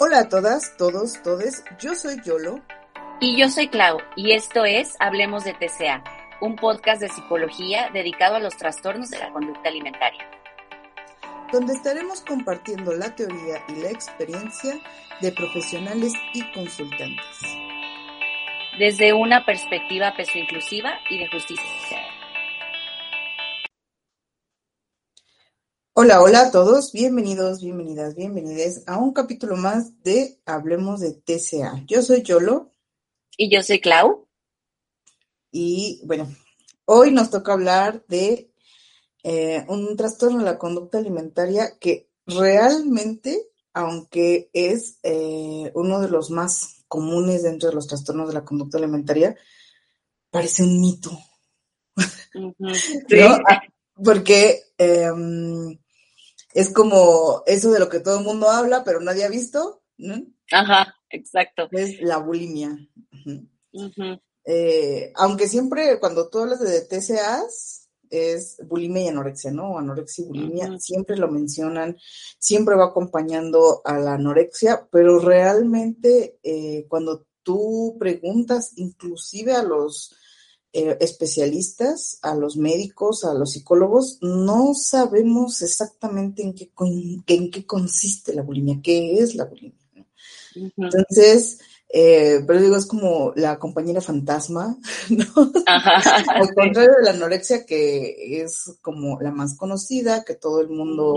[0.00, 1.64] Hola a todas, todos, todes.
[1.80, 2.60] Yo soy Yolo.
[3.20, 3.98] Y yo soy Clau.
[4.14, 6.04] Y esto es Hablemos de TCA,
[6.40, 10.24] un podcast de psicología dedicado a los trastornos de la conducta alimentaria.
[11.52, 14.78] Donde estaremos compartiendo la teoría y la experiencia
[15.20, 17.40] de profesionales y consultantes.
[18.78, 22.07] Desde una perspectiva peso inclusiva y de justicia
[26.00, 31.82] Hola, hola a todos, bienvenidos, bienvenidas, bienvenides a un capítulo más de Hablemos de TCA.
[31.88, 32.70] Yo soy Yolo.
[33.36, 34.28] Y yo soy Clau.
[35.50, 36.32] Y bueno,
[36.84, 38.48] hoy nos toca hablar de
[39.24, 46.30] eh, un trastorno de la conducta alimentaria que realmente, aunque es eh, uno de los
[46.30, 49.36] más comunes dentro de los trastornos de la conducta alimentaria,
[50.30, 51.10] parece un mito.
[54.04, 55.76] Porque em,
[56.58, 59.80] es como eso de lo que todo el mundo habla, pero nadie ha visto.
[60.50, 61.68] Ajá, exacto.
[61.70, 62.76] Es la bulimia.
[64.44, 69.78] Eh, aunque siempre cuando tú hablas de TCAs, es bulimia y anorexia, ¿no?
[69.78, 71.96] Anorexia y bulimia, siempre lo mencionan,
[72.40, 80.12] siempre va acompañando a la anorexia, pero realmente eh, cuando tú preguntas inclusive a los
[80.72, 86.70] eh, especialistas, a los médicos, a los psicólogos, no sabemos exactamente en qué,
[87.26, 89.78] en qué consiste la bulimia, qué es la bulimia.
[90.76, 91.58] Entonces,
[91.90, 94.76] eh, pero digo, es como la compañera fantasma,
[95.08, 95.52] ¿no?
[95.66, 101.16] Al contrario de la anorexia, que es como la más conocida, que todo el mundo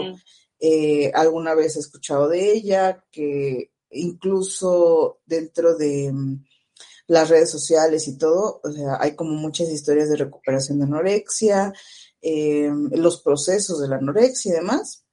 [0.59, 6.13] eh, alguna vez ha escuchado de ella, que incluso dentro de
[7.07, 11.73] las redes sociales y todo, o sea, hay como muchas historias de recuperación de anorexia,
[12.21, 15.03] em, los procesos de la anorexia y demás.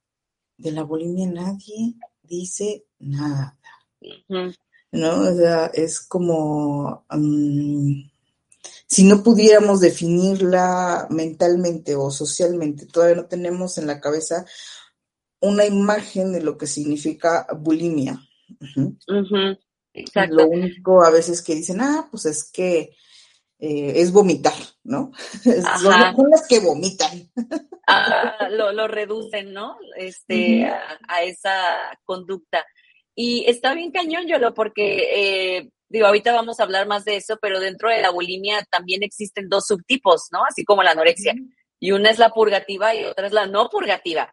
[0.56, 3.56] De la bulimia nadie dice nada.
[4.91, 5.21] ¿No?
[5.21, 8.03] O sea, es como mm,
[8.87, 14.47] si no pudiéramos definirla mentalmente o socialmente, todavía no tenemos en la cabeza
[15.41, 18.20] una imagen de lo que significa bulimia.
[20.31, 22.94] Lo único a veces que dicen, ah, pues es que
[23.60, 24.54] eh, es vomitar,
[24.84, 25.10] ¿no?
[25.82, 27.28] Son las que vomitan.
[27.88, 29.78] Ah, lo, reducen, ¿no?
[29.97, 32.65] Este, a, esa conducta.
[33.16, 37.37] Y está bien cañón, Yolo, porque, eh, digo, ahorita vamos a hablar más de eso,
[37.43, 40.44] pero dentro de la bulimia también existen dos subtipos, ¿no?
[40.44, 41.34] Así como la anorexia.
[41.81, 44.32] Y una es la purgativa y otra es la no purgativa.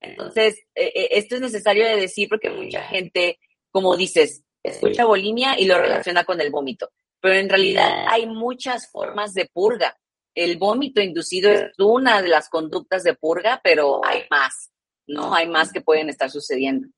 [0.00, 3.38] Entonces, eh, esto es necesario de decir porque mucha gente,
[3.70, 6.90] como dices, escucha bulimia y lo relaciona con el vómito.
[7.20, 9.96] Pero en realidad hay muchas formas de purga.
[10.34, 14.70] El vómito inducido es una de las conductas de purga, pero hay más,
[15.06, 15.34] ¿no?
[15.34, 16.88] Hay más que pueden estar sucediendo.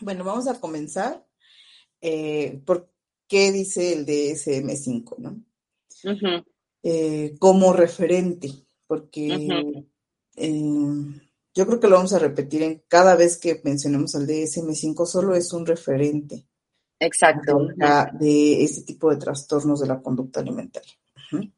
[0.00, 1.24] Bueno, vamos a comenzar.
[2.00, 2.90] Eh, ¿Por
[3.26, 5.42] qué dice el DSM5, no?
[6.82, 8.50] Eh, como referente,
[8.86, 9.48] porque
[10.36, 10.52] eh,
[11.54, 15.34] yo creo que lo vamos a repetir en cada vez que mencionemos al DSM5, solo
[15.34, 16.46] es un referente.
[16.98, 17.68] Exacto.
[18.12, 20.92] De este tipo de trastornos de la conducta alimentaria.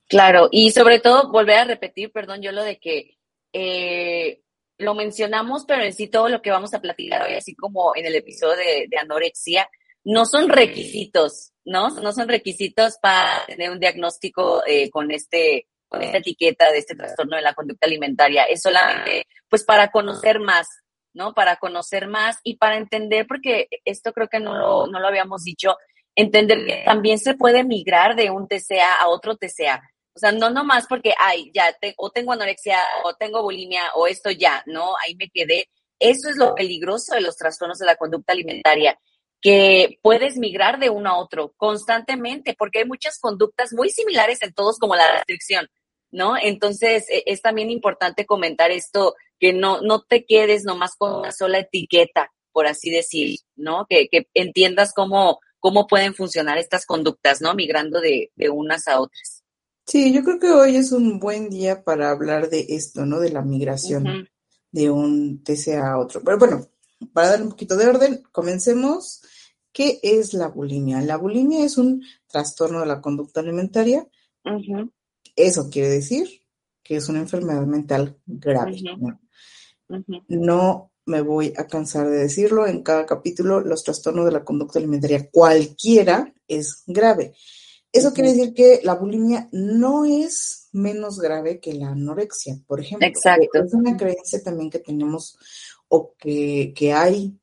[0.09, 3.19] Claro, y sobre todo volver a repetir, perdón, yo lo de que
[3.53, 4.43] eh,
[4.79, 8.07] lo mencionamos, pero en sí todo lo que vamos a platicar hoy, así como en
[8.07, 9.69] el episodio de, anorexia,
[10.05, 11.91] no son requisitos, ¿no?
[11.91, 16.97] No son requisitos para tener un diagnóstico eh, con este con esta etiqueta de este
[16.97, 18.43] trastorno de la conducta alimentaria.
[18.45, 20.67] Es solamente, pues, para conocer más,
[21.17, 21.33] ¿no?
[21.33, 25.43] Para conocer más y para entender, porque esto creo que no lo, no lo habíamos
[25.43, 25.77] dicho,
[26.15, 29.83] entender que también se puede migrar de un TCA a otro TCA.
[30.15, 31.65] O sea, no nomás porque, ay, ya,
[31.97, 34.95] o tengo anorexia, o tengo bulimia, o esto ya, ¿no?
[35.03, 35.69] Ahí me quedé.
[35.99, 38.99] Eso es lo peligroso de los trastornos de la conducta alimentaria,
[39.41, 44.53] que puedes migrar de uno a otro constantemente, porque hay muchas conductas muy similares en
[44.53, 45.67] todos, como la restricción,
[46.11, 46.37] ¿no?
[46.37, 51.33] Entonces, e, es también importante comentar esto que no, no te quedes nomás con una
[51.33, 53.87] sola etiqueta, por así decir, ¿no?
[53.89, 57.55] Que, que entiendas cómo, cómo pueden funcionar estas conductas, ¿no?
[57.55, 59.45] Migrando de, de unas a otras.
[59.87, 63.21] Sí, yo creo que hoy es un buen día para hablar de esto, ¿no?
[63.21, 64.29] De la migración
[64.73, 66.23] de un TCA a otro.
[66.25, 66.67] Pero bueno,
[67.13, 69.23] para darle un poquito de orden, comencemos.
[69.73, 71.03] ¿Qué es la bulimia?
[71.03, 74.09] La bulimia es un trastorno de la conducta alimentaria.
[75.37, 76.27] Eso quiere decir
[76.83, 78.81] que es una enfermedad mental grave.
[78.99, 79.21] ¿no?
[81.07, 85.31] Me voy a cansar de decirlo en cada capítulo, los trastornos de la conducta alimentaria,
[85.31, 87.35] cualquiera es grave.
[87.93, 93.09] Eso quiere decir que la bulimia no es menos grave que la anorexia, por ejemplo.
[93.09, 93.65] Exacto.
[93.65, 95.39] Es una creencia también que tenemos
[95.89, 97.39] o que, hay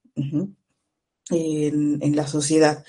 [1.30, 2.84] en, la sociedad.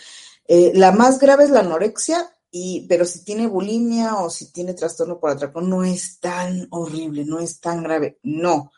[0.47, 4.75] Eh, la más grave es la anorexia, y, pero si tiene bulimia o si tiene
[4.75, 8.19] trastorno por atracón, no es tan horrible, no es tan grave.
[8.23, 8.73] No.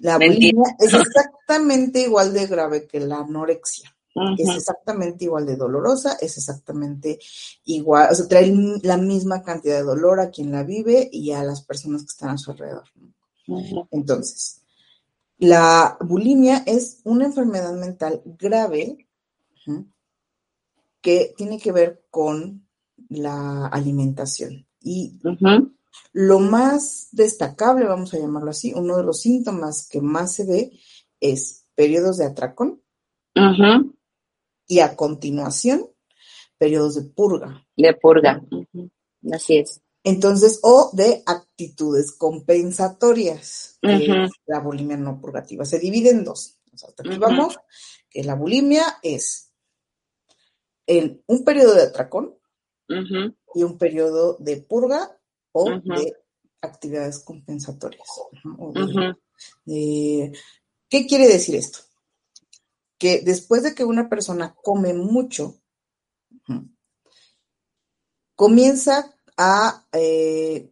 [0.00, 3.94] La bulimia es exactamente igual de grave que la anorexia.
[4.36, 7.18] Es exactamente igual de dolorosa, es exactamente
[7.64, 8.52] igual, o sea, trae
[8.82, 12.30] la misma cantidad de dolor a quien la vive y a las personas que están
[12.30, 12.84] a su alrededor.
[13.90, 14.62] Entonces,
[15.38, 19.08] la bulimia es una enfermedad mental grave
[21.00, 22.66] que tiene que ver con
[23.08, 24.66] la alimentación.
[24.82, 25.18] Y
[26.12, 30.72] lo más destacable, vamos a llamarlo así, uno de los síntomas que más se ve
[31.20, 32.82] es periodos de atracón
[34.66, 35.88] y a continuación
[36.58, 37.66] periodos de purga.
[37.76, 38.42] De purga,
[39.32, 39.80] así es.
[40.02, 45.64] Entonces, o de actitudes compensatorias, la bulimia no purgativa.
[45.64, 46.58] Se divide en dos.
[46.98, 47.58] aquí vamos,
[48.08, 49.52] que la bulimia es
[50.86, 52.36] en un periodo de atracón
[53.54, 55.19] y un periodo de purga
[55.52, 56.16] o de
[56.60, 58.08] actividades compensatorias.
[59.66, 61.80] ¿Qué quiere decir esto?
[62.98, 65.56] Que después de que una persona come mucho,
[68.34, 70.70] comienza a eh,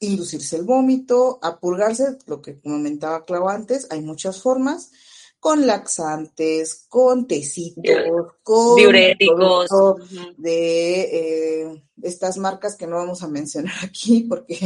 [0.00, 4.90] inducirse el vómito, a purgarse, lo que comentaba Clau antes, hay muchas formas,
[5.42, 9.68] con laxantes, con tecitos, con diuréticos,
[10.36, 14.56] de eh, estas marcas que no vamos a mencionar aquí porque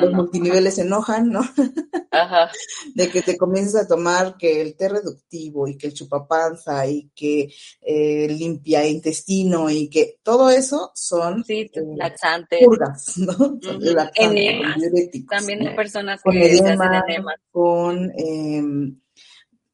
[0.00, 1.40] los multiniveles se enojan, ¿no?
[2.12, 2.48] Ajá.
[2.94, 7.10] de que te comiences a tomar que el té reductivo y que el chupapanza y
[7.12, 13.58] que eh, limpia intestino y que todo eso son sí, eh, laxantes, purgas, ¿no?
[13.80, 15.38] Laxantes, diuréticos.
[15.38, 17.04] También hay personas que con edema,
[17.50, 18.12] con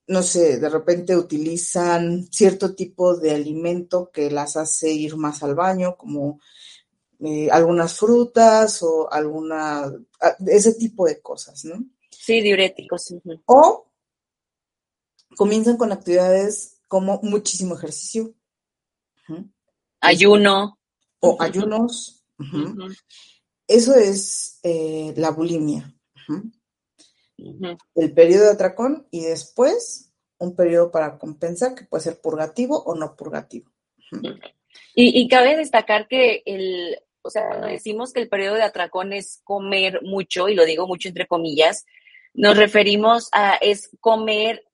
[0.09, 5.55] no sé, de repente utilizan cierto tipo de alimento que las hace ir más al
[5.55, 6.41] baño, como
[7.21, 11.85] eh, algunas frutas o alguna, ah, ese tipo de cosas, ¿no?
[12.11, 13.15] Sí, diuréticos.
[13.47, 13.91] O
[15.37, 18.35] comienzan con actividades como muchísimo ejercicio.
[20.01, 20.79] Ayuno.
[21.21, 22.25] O ayunos.
[23.67, 25.93] Eso es eh, la bulimia
[27.95, 32.95] el periodo de atracón y después un periodo para compensar que puede ser purgativo o
[32.95, 33.71] no purgativo.
[34.95, 39.41] y, cabe destacar que el, o sea, cuando decimos que el periodo de atracón es
[39.45, 41.85] comer mucho, y lo digo mucho entre comillas,
[42.35, 44.65] nos referimos a es comer,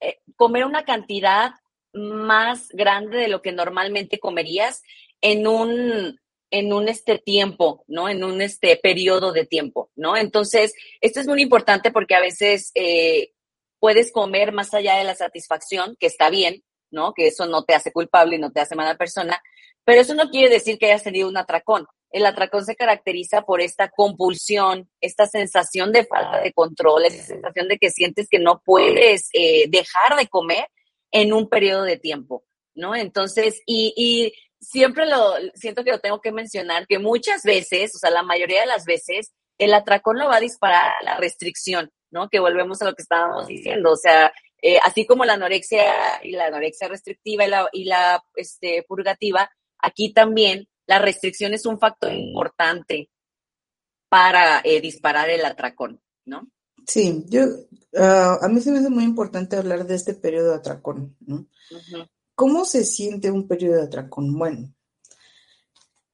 [0.00, 1.52] eh, comer una cantidad
[1.92, 4.82] más grande de lo que normalmente comerías
[5.20, 8.08] en un en un este tiempo, ¿no?
[8.08, 10.16] En un este periodo de tiempo, ¿no?
[10.16, 13.32] Entonces, esto es muy importante porque a veces eh,
[13.78, 17.12] puedes comer más allá de la satisfacción, que está bien, ¿no?
[17.12, 19.40] Que eso no te hace culpable y no te hace mala persona,
[19.84, 21.86] pero eso no quiere decir que hayas tenido un atracón.
[22.10, 27.68] El atracón se caracteriza por esta compulsión, esta sensación de falta de control, esa sensación
[27.68, 30.66] de que sientes que no puedes eh, dejar de comer
[31.10, 32.94] en un periodo de tiempo, ¿no?
[32.94, 37.98] Entonces, y, y siempre lo siento que lo tengo que mencionar, que muchas veces, o
[37.98, 41.90] sea, la mayoría de las veces, el atracón lo va a disparar a la restricción,
[42.10, 42.28] ¿no?
[42.28, 45.84] Que volvemos a lo que estábamos diciendo, o sea, eh, así como la anorexia
[46.22, 51.66] y la anorexia restrictiva y la, y la este, purgativa, aquí también la restricción es
[51.66, 53.10] un factor importante
[54.08, 56.48] para eh, disparar el atracón, ¿no?
[56.86, 57.42] Sí, yo,
[57.96, 61.46] ah, a mí se me hace muy importante hablar de este periodo de atracón, ¿no?
[62.38, 64.38] ¿Cómo se siente un periodo de atracón?
[64.38, 64.72] Bueno,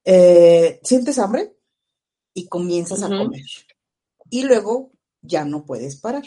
[0.06, 1.54] eh, sientes hambre
[2.32, 3.42] y comienzas a comer.
[4.30, 6.24] Y luego ya no puedes parar.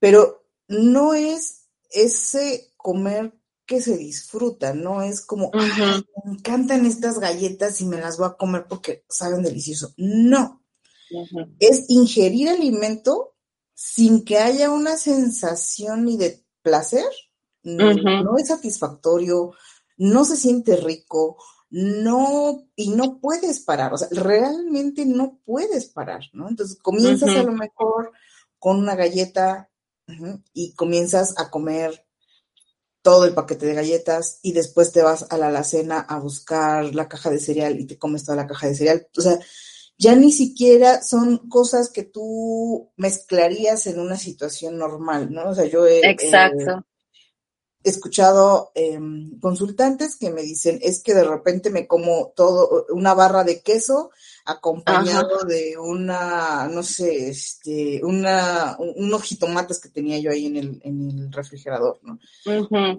[0.00, 3.32] Pero no es ese comer
[3.64, 8.36] que se disfruta, no es como, me encantan estas galletas y me las voy a
[8.36, 9.94] comer porque saben delicioso.
[9.96, 10.64] No.
[11.60, 13.36] Es ingerir alimento
[13.72, 17.06] sin que haya una sensación ni de placer
[17.62, 19.52] no es satisfactorio,
[19.96, 21.36] no se siente rico,
[21.70, 26.48] no, y no puedes parar, o sea, realmente no puedes parar, ¿no?
[26.48, 28.12] Entonces comienzas a lo mejor
[28.58, 29.70] con una galleta
[30.52, 32.04] y comienzas a comer
[33.02, 37.08] todo el paquete de galletas y después te vas a la alacena a buscar la
[37.08, 39.06] caja de cereal y te comes toda la caja de cereal.
[39.16, 39.38] O sea,
[39.96, 45.50] ya ni siquiera son cosas que tú mezclarías en una situación normal, ¿no?
[45.50, 46.84] O sea, yo he, Exacto
[47.82, 53.42] escuchado em, consultantes que me dicen es que de repente me como todo una barra
[53.42, 54.10] de queso
[54.44, 60.80] acompañado de una no sé este una unos jitomates que tenía yo ahí en el
[60.84, 62.18] en el refrigerador no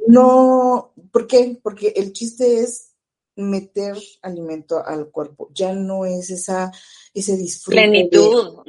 [0.07, 1.59] no ¿por qué?
[1.61, 2.90] porque el chiste es
[3.35, 5.49] meter alimento al cuerpo.
[5.53, 6.71] Ya no es esa,
[7.13, 8.09] ese disfrute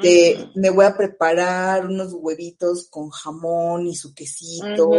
[0.00, 4.90] De, me voy a preparar unos huevitos con jamón y su quesito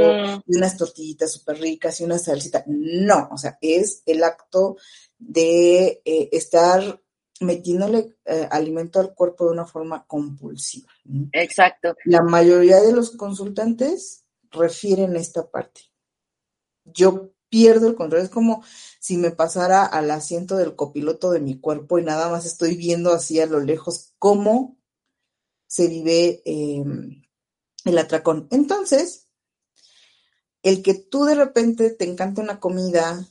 [0.45, 2.63] y unas tortillitas súper ricas y una salsita.
[2.67, 4.77] No, o sea, es el acto
[5.17, 7.01] de eh, estar
[7.39, 10.91] metiéndole eh, alimento al cuerpo de una forma compulsiva.
[11.31, 11.95] Exacto.
[12.05, 15.81] La mayoría de los consultantes refieren esta parte.
[16.85, 18.23] Yo pierdo el control.
[18.23, 18.63] Es como
[19.03, 23.11] si me pasara al asiento del copiloto de mi cuerpo y nada más estoy viendo
[23.11, 24.77] así a lo lejos cómo
[25.67, 27.21] se vive em,
[27.83, 28.47] el atracón.
[28.49, 29.27] Entonces,
[30.61, 33.27] el que tú de repente te encante una comida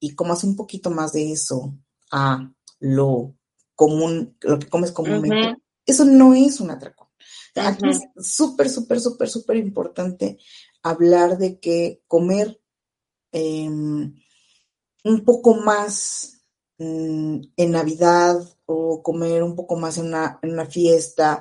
[0.00, 1.78] y comas un poquito más de eso
[2.10, 3.36] a lo
[3.76, 7.06] común, lo que comes comúnmente, eso no es un atracón.
[7.54, 10.36] Aquí es súper, súper, súper, súper importante
[10.82, 12.60] hablar de que comer
[13.38, 14.14] Em,
[15.06, 16.42] un poco más
[16.78, 21.40] mm, en Navidad o comer un poco más en una, en una fiesta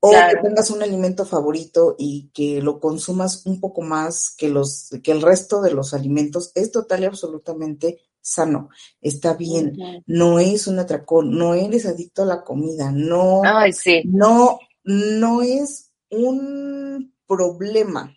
[0.00, 4.90] o que tengas un alimento favorito y que lo consumas un poco más que los
[5.02, 8.68] que el resto de los alimentos es total y absolutamente sano,
[9.00, 9.76] está bien,
[10.06, 13.42] no es un atracón, no eres adicto a la comida, no,
[14.04, 18.14] no, no es un problema,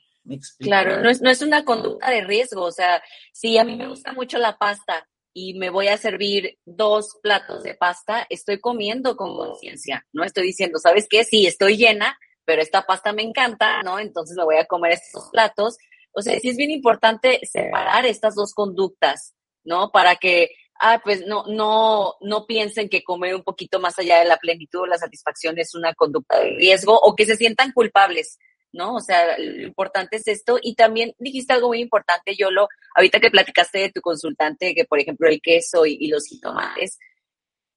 [0.59, 2.63] Claro, no es, no es una conducta de riesgo.
[2.63, 3.01] O sea,
[3.31, 7.63] si a mí me gusta mucho la pasta y me voy a servir dos platos
[7.63, 10.23] de pasta, estoy comiendo con conciencia, ¿no?
[10.23, 11.23] Estoy diciendo, ¿sabes qué?
[11.23, 13.99] Sí, estoy llena, pero esta pasta me encanta, ¿no?
[13.99, 15.77] Entonces me voy a comer estos platos.
[16.13, 19.91] O sea, sí es bien importante separar estas dos conductas, ¿no?
[19.91, 24.25] Para que, ah, pues no, no, no piensen que comer un poquito más allá de
[24.25, 28.37] la plenitud o la satisfacción es una conducta de riesgo o que se sientan culpables
[28.73, 28.95] ¿no?
[28.95, 30.59] O sea, lo importante es esto.
[30.61, 34.99] Y también dijiste algo muy importante, Yolo, ahorita que platicaste de tu consultante, que por
[34.99, 36.99] ejemplo el queso y, los jitomates.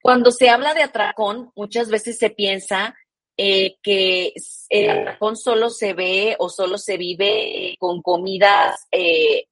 [0.02, 2.96] Cuando se habla de atracón, muchas veces se piensa
[3.36, 4.32] eh, que
[4.70, 9.46] el atracón solo se ve o solo se vive con comidas eh,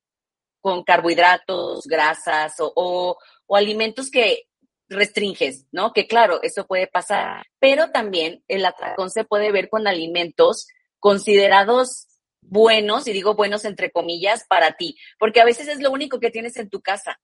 [0.61, 4.47] con carbohidratos, grasas o, o, o alimentos que
[4.89, 5.93] restringes, ¿no?
[5.93, 10.67] Que claro, eso puede pasar, pero también el atracón se puede ver con alimentos
[11.05, 12.07] considerados
[12.41, 16.31] buenos, y digo buenos entre comillas, para ti, porque a veces es lo único que
[16.31, 17.21] tienes en tu casa,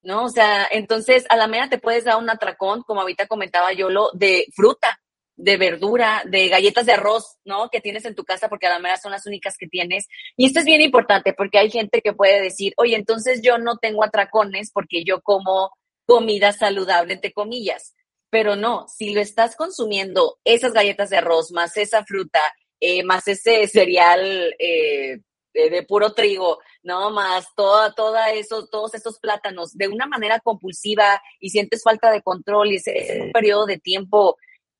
[0.00, 0.24] ¿no?
[0.24, 3.90] O sea, entonces a la mera te puedes dar un atracón, como ahorita comentaba yo,
[3.90, 4.98] lo de fruta,
[5.36, 7.68] de verdura, de galletas de arroz, ¿no?
[7.68, 10.08] Que tienes en tu casa porque a la mera son las únicas que tienes.
[10.38, 13.76] Y esto es bien importante porque hay gente que puede decir, oye, entonces yo no
[13.76, 15.70] tengo atracones porque yo como
[16.06, 17.94] comida saludable, entre comillas.
[18.30, 22.40] Pero no, si lo estás consumiendo, esas galletas de arroz más esa fruta
[22.80, 25.20] eh, más ese cereal eh,
[25.52, 27.10] de, puro trigo, ¿no?
[27.10, 32.22] Más toda, toda eso, todos esos plátanos de una manera compulsiva y sientes falta de
[32.22, 34.36] control y ese, un periodo de tiempo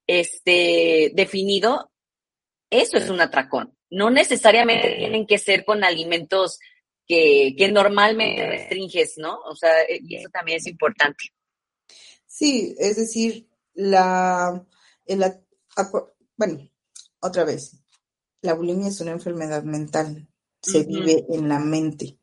[0.06, 1.90] este, definido,
[2.70, 3.76] eso es un atracón.
[3.90, 6.58] No necesariamente tienen que ser con alimentos
[7.06, 9.40] que, que normalmente restringes, ¿no?
[9.40, 11.24] O sea, eh, y eso también es importante.
[12.26, 14.64] Sí, es decir, la,
[15.06, 15.24] el,
[16.36, 16.68] bueno,
[17.20, 17.72] otra vez,
[18.42, 20.28] la bulimia es una enfermedad mental,
[20.62, 22.18] se vive en la mente.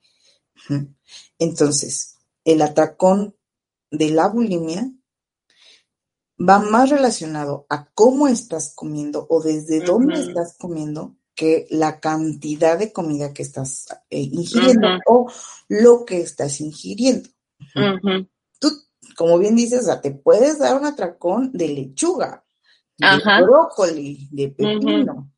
[1.40, 3.36] Entonces, el atracón
[3.92, 4.92] de la bulimia
[6.38, 12.80] va más relacionado a cómo estás comiendo o desde dónde estás comiendo que la cantidad
[12.80, 15.32] de comida que estás eh, ingiriendo o
[15.68, 17.30] lo que estás ingiriendo.
[18.60, 18.70] Tú,
[19.18, 22.46] como bien dices, te puedes dar un atracón de lechuga,
[22.98, 23.08] de
[23.44, 25.35] brócoli, de pepino,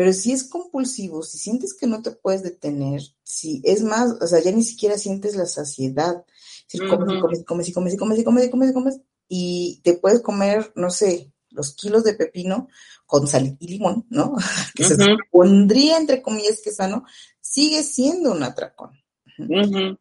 [0.00, 4.26] pero si es compulsivo, si sientes que no te puedes detener, si es más, o
[4.26, 6.24] sea, ya ni siquiera sientes la saciedad.
[6.66, 9.00] Si comes, y comes, comes, y comes, y comes, y comes, y comes, y comes,
[9.28, 12.68] y te puedes comer, no sé, los kilos de pepino
[13.04, 14.36] con sal y limón, ¿no?
[14.74, 14.96] que se
[15.30, 17.04] pondría entre comillas que sano,
[17.42, 18.92] sigue siendo un atracón.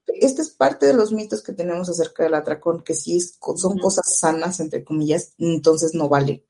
[0.08, 3.77] Este es parte de los mitos que tenemos acerca del atracón, que si es, son
[3.77, 6.46] cosas sanas, entre comillas, entonces no vale.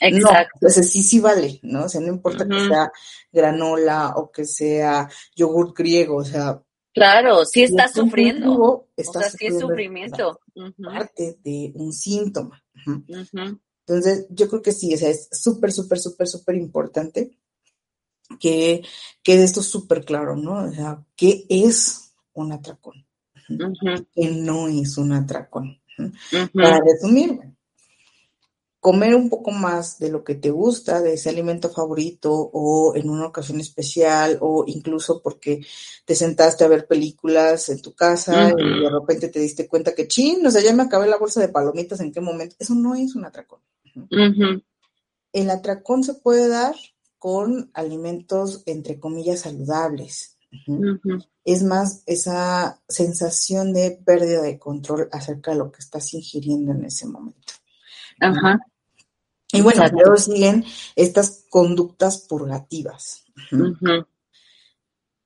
[0.00, 0.58] Exacto.
[0.62, 1.84] No, sí, sí vale, ¿no?
[1.84, 2.90] O sea, no importa que sea
[3.32, 6.60] granola o que sea yogur griego, o sea.
[6.92, 8.88] Claro, sí estás sufriendo.
[8.96, 10.40] Está o sea, sí es sufrimiento.
[10.82, 12.62] Parte de un síntoma.
[13.86, 17.36] Entonces, yo creo que sí, o sea, es súper, súper, súper, súper importante
[18.38, 18.82] que
[19.22, 20.64] quede esto súper claro, ¿no?
[20.64, 23.06] O sea, ¿qué es un atracón?
[24.14, 25.80] ¿Qué no es un atracón?
[26.54, 27.40] Para resumir,
[28.80, 33.10] comer un poco más de lo que te gusta, de ese alimento favorito, o en
[33.10, 35.60] una ocasión especial, o incluso porque
[36.06, 40.08] te sentaste a ver películas en tu casa y de repente te diste cuenta que,
[40.08, 42.56] chin, o sea, ya me acabé la bolsa de palomitas, ¿en qué momento?
[42.58, 43.60] Eso no es un atracón.
[45.32, 46.74] El atracón se puede dar
[47.18, 50.38] con alimentos, entre comillas, saludables.
[51.44, 56.86] Es más esa sensación de pérdida de control acerca de lo que estás ingiriendo en
[56.86, 57.52] ese momento.
[58.20, 58.58] Ajá.
[59.52, 60.64] Y bueno, luego siguen
[60.96, 63.24] estas conductas purgativas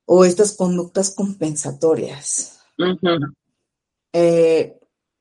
[0.07, 2.61] o estas conductas compensatorias.
[4.13, 4.79] Eh,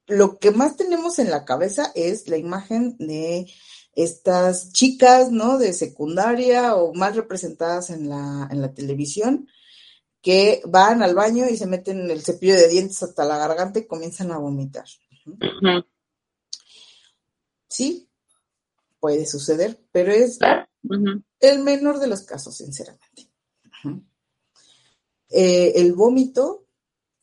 [0.08, 3.48] lo que más tenemos en la cabeza es la imagen de
[3.94, 5.58] estas chicas, ¿no?
[5.58, 9.48] De secundaria o más representadas en la, en la televisión,
[10.22, 13.88] que van al baño y se meten el cepillo de dientes hasta la garganta y
[13.88, 14.86] comienzan a vomitar.
[17.68, 18.10] Sí,
[19.04, 20.40] puede suceder, pero es
[21.42, 23.30] el menor de los casos, sinceramente.
[25.30, 26.68] Eh, el vómito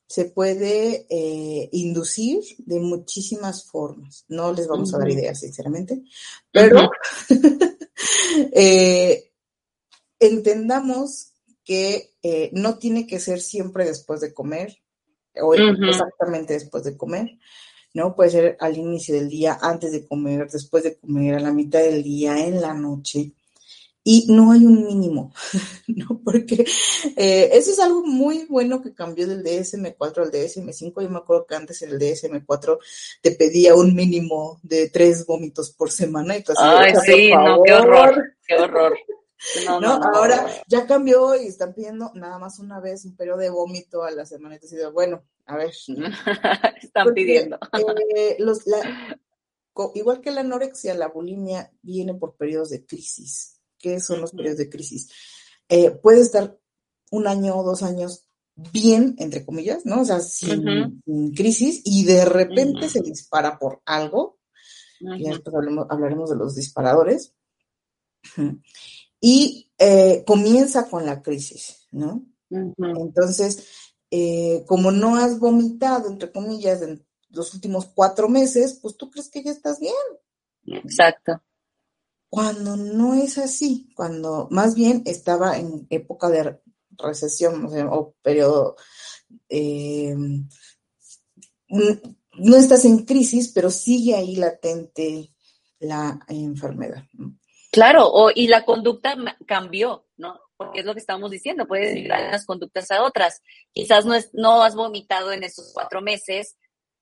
[0.06, 4.26] se puede eh, inducir de muchísimas formas.
[4.28, 6.02] No les vamos a dar ideas, sinceramente,
[6.52, 6.90] pero
[8.52, 9.32] eh,
[10.18, 11.32] entendamos
[11.64, 12.12] que
[12.52, 14.76] no tiene que ser siempre después de comer
[15.42, 17.38] o exactamente después de comer.
[17.94, 18.14] ¿No?
[18.14, 21.80] Puede ser al inicio del día, antes de comer, después de comer, a la mitad
[21.80, 23.32] del día, en la noche
[24.02, 25.32] y no hay un mínimo,
[25.88, 26.20] ¿no?
[26.24, 26.64] Porque
[27.16, 31.02] eh, eso es algo muy bueno que cambió del DSM4 al DSM5.
[31.02, 32.78] Yo me acuerdo que antes el DSM4
[33.20, 36.36] te pedía un mínimo de tres vómitos por semana.
[36.36, 38.96] Y Ay, sí, no, qué horror, qué horror.
[39.64, 43.48] No, no, ahora ya cambió y están pidiendo nada más una vez un periodo de
[43.48, 44.56] vómito a la semana.
[44.56, 45.72] Entonces, bueno, a ver.
[46.82, 47.58] están pidiendo.
[48.16, 48.62] Eh, los,
[49.94, 53.60] igual que la anorexia, la bulimia viene por periodos de crisis.
[53.78, 55.10] ¿Qué son los periodos de crisis?
[55.68, 56.58] Eh, puede estar
[57.10, 60.02] un año o dos años bien, entre comillas, ¿no?
[60.02, 61.02] O sea, sin,
[61.34, 64.38] crisis y de repente se dispara por algo.
[65.00, 65.54] Y después
[65.88, 67.34] hablaremos de los disparadores.
[69.22, 72.24] Y eh, comienza con la crisis, ¿no?
[72.48, 79.10] Entonces, eh, como no has vomitado, entre comillas, en los últimos cuatro meses, pues tú
[79.10, 79.94] crees que ya estás bien.
[80.66, 81.40] Exacto
[82.30, 88.76] cuando no es así, cuando más bien estaba en época de recesión o, periodo,
[89.48, 90.14] eh,
[91.68, 95.34] no estás en crisis, pero sigue ahí latente
[95.80, 97.02] la enfermedad.
[97.72, 100.06] Claro, o, y la conducta cambió.
[100.60, 103.40] Porque es lo que estamos diciendo, puedes de unas conductas a otras.
[103.72, 106.58] Quizás no, es, no has vomitado en esos cuatro meses,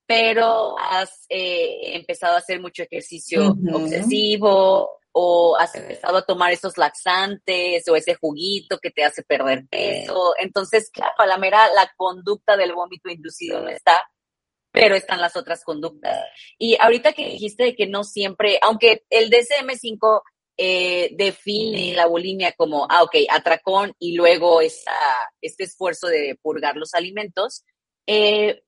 [0.07, 6.79] pero has eh, empezado a hacer mucho ejercicio obsesivo, o has empezado a tomar esos
[6.79, 10.35] laxantes o ese juguito que te hace perder peso.
[10.39, 14.09] Entonces, claro, a la mera la conducta del vómito inducido no está,
[14.71, 16.25] pero están las otras conductas.
[16.59, 20.23] Y ahorita que dijiste que no siempre, aunque el DSM-5
[20.61, 24.93] eh, define la bulimia como, ah, ok, atracón y luego esa,
[25.41, 27.65] este esfuerzo de purgar los alimentos,
[28.07, 28.63] eh,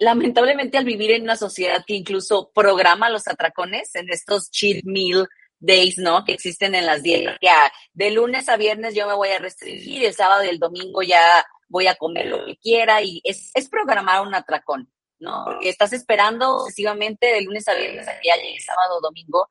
[0.00, 5.28] lamentablemente al vivir en una sociedad que incluso programa los atracones en estos cheat meal
[5.60, 6.24] days, ¿no?
[6.24, 7.38] Que existen en las dietas.
[7.40, 11.02] Ya, de lunes a viernes yo me voy a restringir, el sábado y el domingo
[11.02, 11.20] ya
[11.68, 15.44] voy a comer lo que quiera y es, es programar un atracón, ¿no?
[15.44, 19.46] Porque estás esperando sucesivamente de lunes a viernes a que ya llegue sábado o domingo.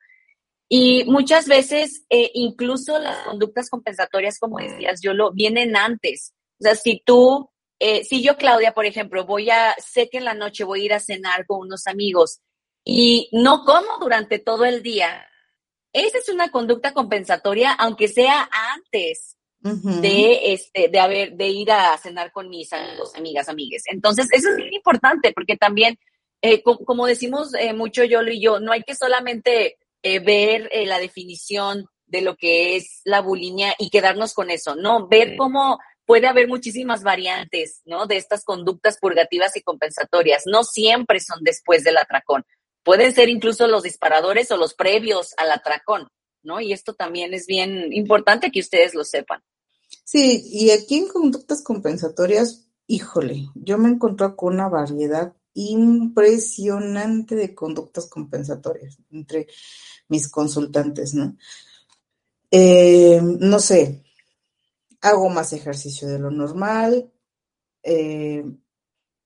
[0.74, 6.32] Y muchas veces, eh, incluso las conductas compensatorias, como decías, yo lo vienen antes.
[6.58, 10.24] O sea, si tú, eh, si yo, Claudia, por ejemplo, voy a, sé que en
[10.24, 12.40] la noche voy a ir a cenar con unos amigos
[12.86, 15.28] y no como durante todo el día,
[15.92, 21.98] esa es una conducta compensatoria, aunque sea antes de este, de haber, de ir a
[21.98, 23.82] cenar con mis amigos, amigas, amigues.
[23.88, 25.98] Entonces, eso es muy importante, porque también,
[26.40, 30.98] eh, como decimos eh, mucho yo y yo, no hay que solamente eh, ver la
[30.98, 36.26] definición de lo que es la bulimia y quedarnos con eso, no, ver cómo puede
[36.26, 38.06] haber muchísimas variantes, ¿no?
[38.06, 40.42] De estas conductas purgativas y compensatorias.
[40.46, 42.44] No siempre son después del atracón.
[42.82, 46.08] Pueden ser incluso los disparadores o los previos al atracón,
[46.42, 46.60] ¿no?
[46.60, 49.42] Y esto también es bien importante que ustedes lo sepan.
[50.04, 57.54] Sí, y aquí en conductas compensatorias, híjole, yo me encontré con una variedad impresionante de
[57.54, 59.46] conductas compensatorias entre
[60.08, 61.36] mis consultantes, ¿no?
[62.50, 64.04] Eh, no sé,
[65.00, 67.10] hago más ejercicio de lo normal,
[67.82, 68.44] eh,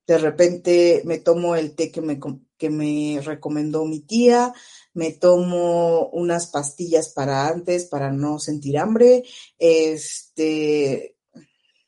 [0.06, 2.20] de repente me tomo el té que me,
[2.56, 4.54] que me recomendó mi tía,
[4.94, 9.24] me tomo unas pastillas para antes, para no sentir hambre,
[9.58, 11.16] este,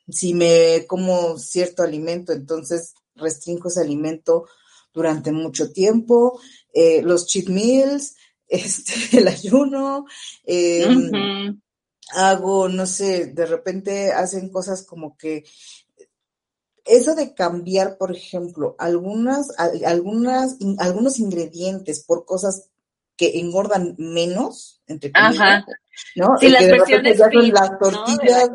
[0.09, 4.47] si me como cierto alimento, entonces restringo ese alimento
[4.93, 6.41] durante mucho tiempo,
[6.73, 8.17] eh, los cheat meals,
[8.49, 10.07] este, el ayuno,
[10.45, 11.61] em,
[12.15, 15.45] hago, no sé, de repente hacen cosas como que
[16.89, 19.49] eso de cambiar, por ejemplo, algunas,
[19.85, 22.71] algunas, algunos ingredientes por cosas
[23.19, 25.65] que engordan menos, entre comillas,
[26.15, 26.39] ¿no?
[26.39, 28.49] Sí, las versiones ya son las tortillas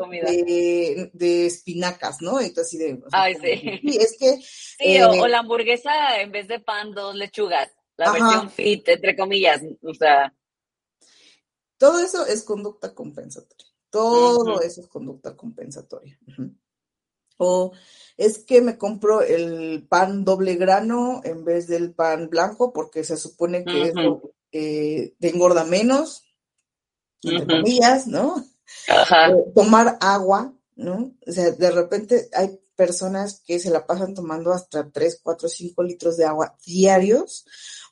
[1.12, 2.39] de, espinacas, ¿no?
[2.39, 3.80] Entonces, de, Ay, sí.
[3.82, 3.97] sí.
[3.99, 4.41] es que...
[4.41, 9.15] Sí, o, eh, la hamburguesa en vez de pan, dos lechugas, la versión fit, entre
[9.17, 10.34] comillas, o sea...
[11.78, 13.67] Todo eso es conducta compensatoria.
[13.89, 16.17] Todo eso es conducta compensatoria.
[17.38, 17.73] O
[18.15, 23.17] es que me compro el pan doble grano en vez del pan blanco porque se
[23.17, 26.24] supone que eso eh, te engorda menos,
[27.24, 28.46] entre comillas, ¿no?
[28.88, 29.32] Ajá.
[29.32, 31.16] Eh, tomar agua, ¿no?
[31.26, 35.84] O sea, de repente hay personas que se la pasan tomando hasta 3, 4, 5
[35.84, 37.46] litros de agua diarios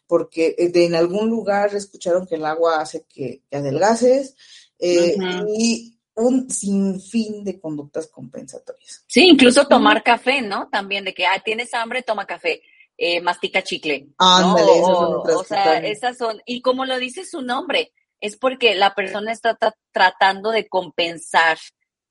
[0.08, 4.36] porque eh, en algún lugar escucharon que el agua hace que, adelgaces
[4.80, 9.04] y un sinfín de conductas compensatorias.
[9.08, 10.70] Sí, incluso tomar café, ¿no?
[10.70, 12.62] También de que ah, tienes hambre, toma café.
[13.04, 14.10] Eh, mastica chicle.
[14.20, 18.38] Ándale, esas son otras o sea, esas son, y como lo dice su nombre, es
[18.38, 19.58] porque la persona está
[19.92, 21.58] tratando de compensar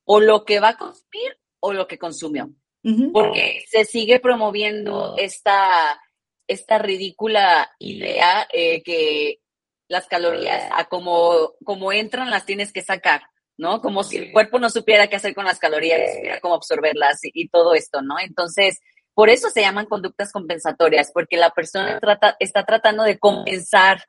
[0.05, 2.51] o lo que va a consumir o lo que consumió.
[3.13, 6.01] Porque se sigue promoviendo esta,
[6.49, 9.39] esta ridícula idea eh, que
[9.87, 13.23] las calorías, a como, como entran, las tienes que sacar.
[13.57, 13.81] ¿no?
[13.81, 16.01] Como si el cuerpo no supiera qué hacer con las calorías,
[16.43, 18.19] cómo absorberlas y, todo esto, ¿no?
[18.19, 18.81] Entonces,
[19.21, 24.03] por eso se llaman conductas compensatorias, porque la persona trata, está tratando de compensar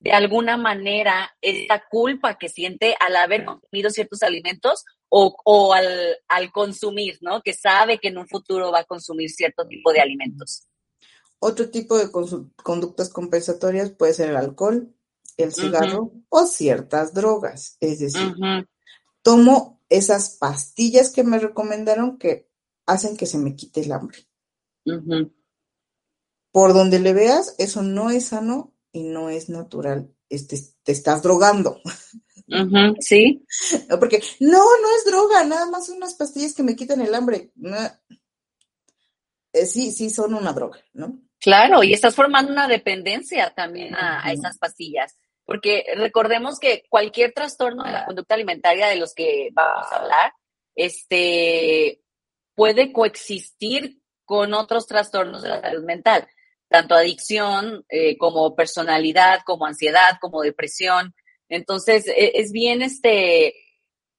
[0.00, 6.52] de alguna manera esta culpa que siente al haber consumido ciertos alimentos o, al, al,
[6.52, 7.40] consumir, ¿no?
[7.40, 10.68] Que sabe que en un futuro va a consumir cierto tipo de alimentos.
[11.38, 12.10] Otro tipo de
[12.62, 14.94] conductas compensatorias puede ser el alcohol,
[15.38, 17.78] el cigarro o ciertas drogas.
[17.80, 18.34] Es decir,
[19.22, 22.47] tomo esas pastillas que me recomendaron que
[22.88, 24.18] hacen que se me quite el hambre.
[26.50, 30.12] Por donde le veas, eso no es sano y no es natural.
[30.28, 31.80] Este, te estás drogando.
[33.00, 33.44] sí.
[34.00, 37.52] Porque no, no es droga, nada más unas pastillas que me quitan el hambre.
[39.52, 41.20] Eh, sí, sí son una droga, ¿no?
[41.40, 45.14] Claro, y estás formando una dependencia también a esas pastillas
[45.48, 50.34] porque recordemos que cualquier trastorno de la conducta alimentaria de los que vamos a hablar,
[50.74, 52.02] este,
[52.58, 56.26] puede coexistir con otros trastornos de la salud mental,
[56.68, 61.14] tanto adicción eh, como personalidad, como ansiedad, como depresión.
[61.48, 63.54] Entonces, e, es bien este,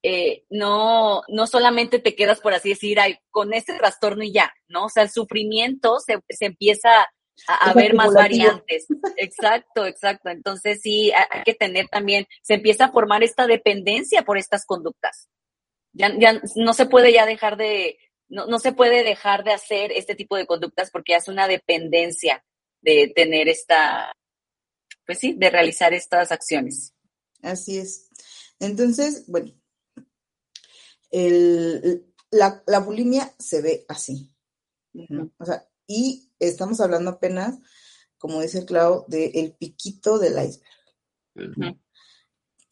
[0.02, 2.98] eh, no, no solamente te quedas, por así decir,
[3.28, 4.86] con este trastorno y ya, ¿no?
[4.86, 7.10] O sea, el sufrimiento se, se empieza
[7.46, 8.86] a, ver más variantes.
[9.18, 10.30] Exacto, exacto.
[10.30, 15.28] Entonces sí, hay que tener también, se empieza a formar esta dependencia por estas conductas.
[15.92, 17.98] Ya, ya no se puede ya dejar de,
[18.30, 22.44] no, no se puede dejar de hacer este tipo de conductas porque hace una dependencia
[22.80, 24.12] de tener esta,
[25.04, 26.94] pues sí, de realizar estas acciones.
[27.42, 28.08] Así es.
[28.60, 29.52] Entonces, bueno,
[31.10, 34.32] el, la, la bulimia se ve así.
[35.38, 37.58] O sea, y estamos hablando apenas,
[38.16, 41.78] como dice Clau, del piquito del iceberg.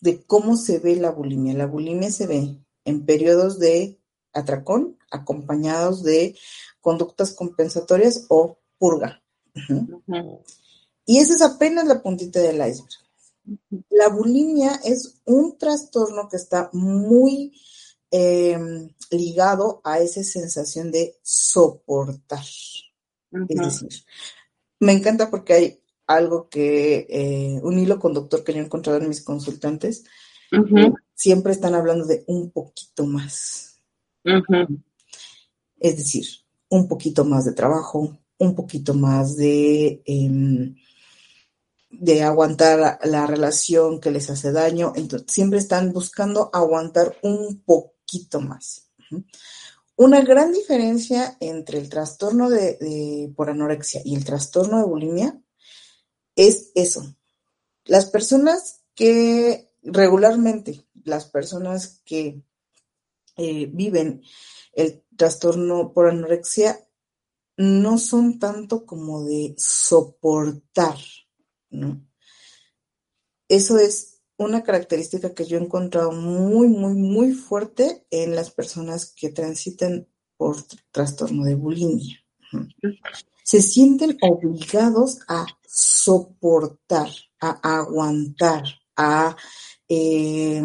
[0.01, 1.55] De cómo se ve la bulimia.
[1.55, 4.01] La bulimia se ve en periodos de
[4.33, 6.37] atracón acompañados de
[6.81, 9.23] conductas compensatorias o purga.
[11.05, 12.89] Y esa es apenas la puntita del iceberg.
[13.91, 17.53] La bulimia es un trastorno que está muy
[18.11, 22.45] em, ligado a esa sensación de soportar.
[23.31, 24.05] Es decir,
[24.81, 29.09] me encanta porque hay algo que, eh, un hilo conductor que yo he encontrado en
[29.09, 30.05] mis consultantes,
[31.15, 33.78] siempre están hablando de un poquito más.
[34.25, 36.27] Es decir,
[36.69, 40.75] un poquito más de trabajo, un poquito más de, em,
[41.91, 48.41] de aguantar la relación que les hace daño, entonces siempre están buscando aguantar un poquito
[48.41, 48.89] más.
[49.97, 55.41] Una gran diferencia entre el trastorno de, por anorexia y el trastorno de bulimia
[56.37, 57.17] es eso.
[57.85, 62.43] Las personas que regularmente, las personas que
[63.39, 64.23] eh, viven
[64.75, 66.79] el trastorno por anorexia
[67.57, 70.97] no son tanto como de soportar,
[71.71, 72.07] ¿no?
[73.49, 79.13] Eso es una característica que yo he encontrado muy, muy, muy fuerte en las personas
[79.13, 80.57] que transitan por
[80.93, 82.25] trastorno de bulimia.
[83.43, 87.09] Se sienten obligados a soportar,
[87.41, 88.63] a aguantar,
[88.97, 89.37] a,
[89.89, 90.63] eh,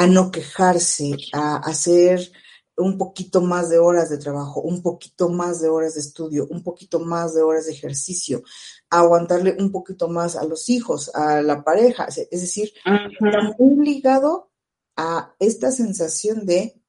[0.00, 2.32] a no quejarse, a hacer
[2.74, 6.62] un poquito más de horas de trabajo, un poquito más de horas de estudio, un
[6.62, 8.42] poquito más de horas de ejercicio,
[8.88, 14.50] aguantarle un poquito más a los hijos, a la pareja, es decir, está muy ligado
[14.96, 16.80] a esta sensación de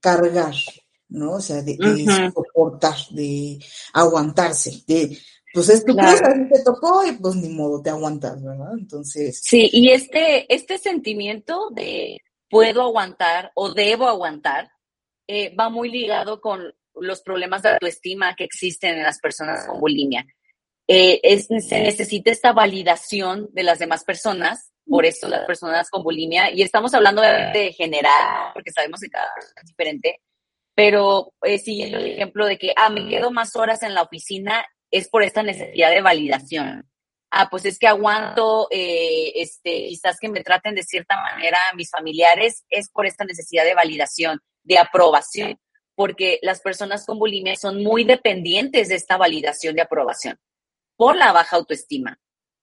[0.00, 0.54] cargar,
[1.08, 1.36] ¿no?
[1.36, 1.78] O sea, de,
[2.34, 3.58] soportar, de
[3.94, 5.18] aguantarse, de
[5.58, 8.74] pues es tu cosa, te tocó y pues ni modo, te aguantas, ¿verdad?
[8.78, 9.40] Entonces.
[9.42, 14.70] Sí, y este, este sentimiento de puedo aguantar o debo aguantar,
[15.26, 19.80] eh, va muy ligado con los problemas de autoestima que existen en las personas con
[19.80, 20.24] bulimia.
[20.86, 26.04] Eh, es, se necesita esta validación de las demás personas, por eso las personas con
[26.04, 30.20] bulimia, y estamos hablando de general, porque sabemos que cada persona es diferente,
[30.76, 34.64] pero eh, siguiendo el ejemplo de que, ah, me quedo más horas en la oficina,
[34.90, 36.88] es por esta necesidad de validación.
[37.30, 41.90] Ah, pues es que aguanto, eh, este, quizás que me traten de cierta manera mis
[41.90, 45.60] familiares, es por esta necesidad de validación, de aprobación,
[45.94, 50.38] porque las personas con bulimia son muy dependientes de esta validación de aprobación
[50.96, 52.18] por la baja autoestima,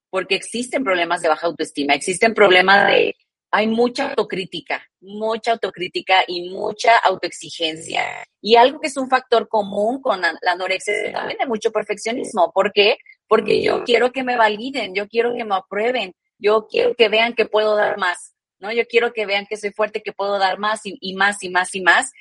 [0.10, 3.16] porque existen problemas de baja autoestima, existen problemas de,
[3.56, 8.04] hay mucha autocrítica, mucha autocrítica y mucha autoexigencia.
[8.41, 12.52] Y algo que es un factor común con la anorexia es también de mucho perfeccionismo.
[12.52, 12.98] ¿Por qué?
[13.28, 17.34] porque yo quiero que me validen, yo quiero que me aprueben, yo quiero que vean
[17.34, 18.72] que puedo dar más, ¿no?
[18.72, 21.74] Yo quiero que vean que soy fuerte, que puedo dar más y, más y más
[21.76, 22.12] y más.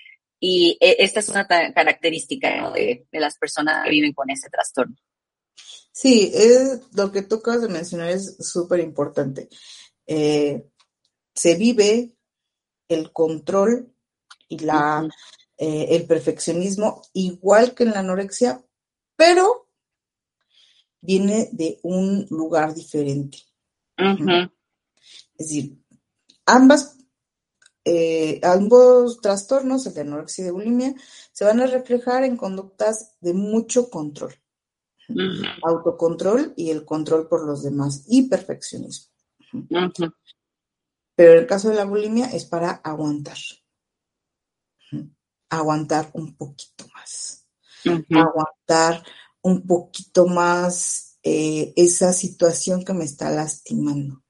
[0.40, 4.96] Y eh, esta es una característica de, las personas que viven con ese trastorno.
[5.92, 9.48] Sí, es, lo que tú acabas de mencionar es súper importante.
[10.06, 10.64] Eh,
[11.34, 12.14] se vive
[12.88, 13.92] el control
[14.48, 15.08] y la,
[15.56, 18.64] eh, el perfeccionismo igual que en la anorexia,
[19.16, 19.68] pero
[21.00, 23.38] viene de un lugar diferente.
[23.96, 25.78] Es decir,
[26.46, 26.98] ambas,
[27.84, 30.94] eh, ambos trastornos, el de anorexia y de bulimia,
[31.32, 34.34] se van a reflejar en conductas de mucho control.
[35.62, 39.12] Autocontrol y el control por los demás y perfeccionismo.
[41.16, 43.38] Pero el caso de la bulimia es para aguantar.
[45.48, 47.46] Aguantar un poquito más.
[47.84, 49.04] Aguantar
[49.42, 54.22] un poquito más eh, esa situación que me está lastimando.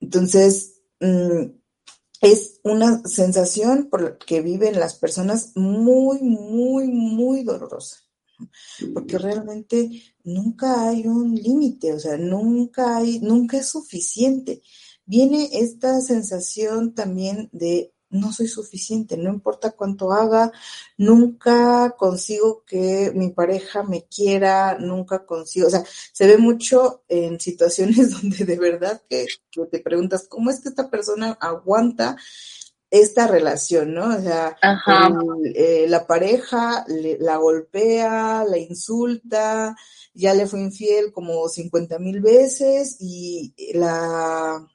[0.00, 1.46] Entonces, mm,
[2.20, 8.05] es una sensación por la que viven las personas muy, muy, muy dolorosa.
[8.92, 14.62] Porque realmente nunca hay un límite, o sea, nunca hay, nunca es suficiente.
[15.04, 20.52] Viene esta sensación también de no soy suficiente, no importa cuánto haga,
[20.96, 27.40] nunca consigo que mi pareja me quiera, nunca consigo, o sea, se ve mucho en
[27.40, 29.26] situaciones donde de verdad que,
[29.70, 32.16] te preguntas, ¿cómo es que esta persona aguanta
[33.00, 34.16] esta relación, ¿no?
[34.16, 34.56] O sea,
[35.54, 39.76] eh, la pareja la golpea, la insulta,
[40.14, 44.66] ya le fue infiel como 50 mil veces y la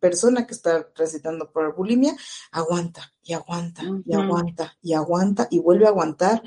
[0.00, 2.16] persona que está recitando por bulimia
[2.50, 6.42] aguanta y aguanta y aguanta y aguanta y vuelve a aguantar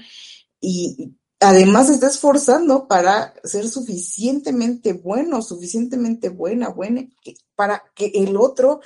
[0.60, 7.08] y además se está esforzando para ser suficientemente bueno, suficientemente buena, buena,
[7.56, 8.82] para que el otro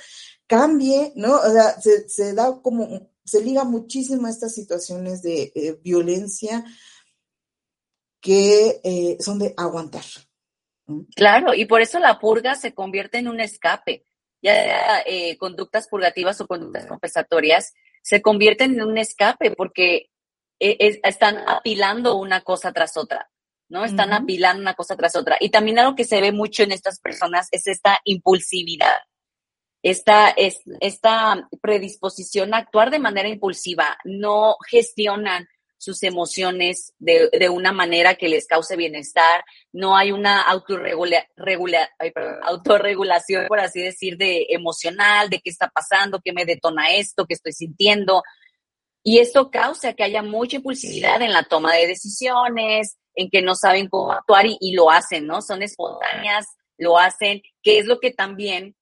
[0.46, 1.36] cambie, ¿no?
[1.36, 6.64] O sea, se, da como, se liga muchísimo a estas situaciones de eh, violencia
[8.20, 10.04] que eh, son de aguantar.
[11.16, 14.04] Claro, y por eso la purga se convierte en un escape
[14.44, 20.10] ya eh, conductas purgativas o conductas compensatorias, se convierten en un escape porque
[20.60, 23.30] eh, están apilando una cosa tras otra,
[23.68, 23.84] ¿no?
[23.84, 25.36] Están apilando una cosa tras otra.
[25.40, 28.98] Y también algo que se ve mucho en estas personas es esta impulsividad,
[29.82, 35.46] esta, es, esta predisposición a actuar de manera impulsiva, no gestionan
[35.84, 41.90] sus emociones de, de una manera que les cause bienestar, no hay una autorregula, regula,
[42.42, 47.34] autorregulación, por así decir, de emocional, de qué está pasando, qué me detona esto, qué
[47.34, 48.22] estoy sintiendo.
[49.04, 53.54] Y esto causa que haya mucha impulsividad en la toma de decisiones, en que no
[53.54, 55.42] saben cómo actuar y, y lo hacen, ¿no?
[55.42, 56.46] Son espontáneas,
[56.78, 58.74] lo hacen, que es lo que también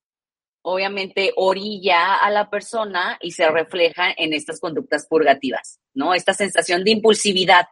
[0.62, 6.14] obviamente orilla a la persona y se refleja en estas conductas purgativas, ¿no?
[6.14, 7.66] Esta sensación de impulsividad,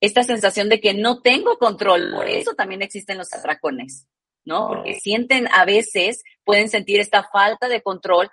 [0.00, 4.08] esta sensación de que no tengo control, por eso también existen los atracones,
[4.44, 4.68] ¿no?
[4.68, 8.28] Porque sienten a veces, pueden sentir esta falta de control.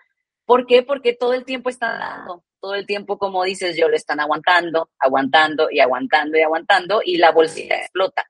[0.45, 0.82] ¿Por qué?
[0.82, 4.89] Porque todo el tiempo están dando, todo el tiempo, como dices, yo lo están aguantando,
[5.00, 8.30] aguantando y aguantando y aguantando y la bolsita explota.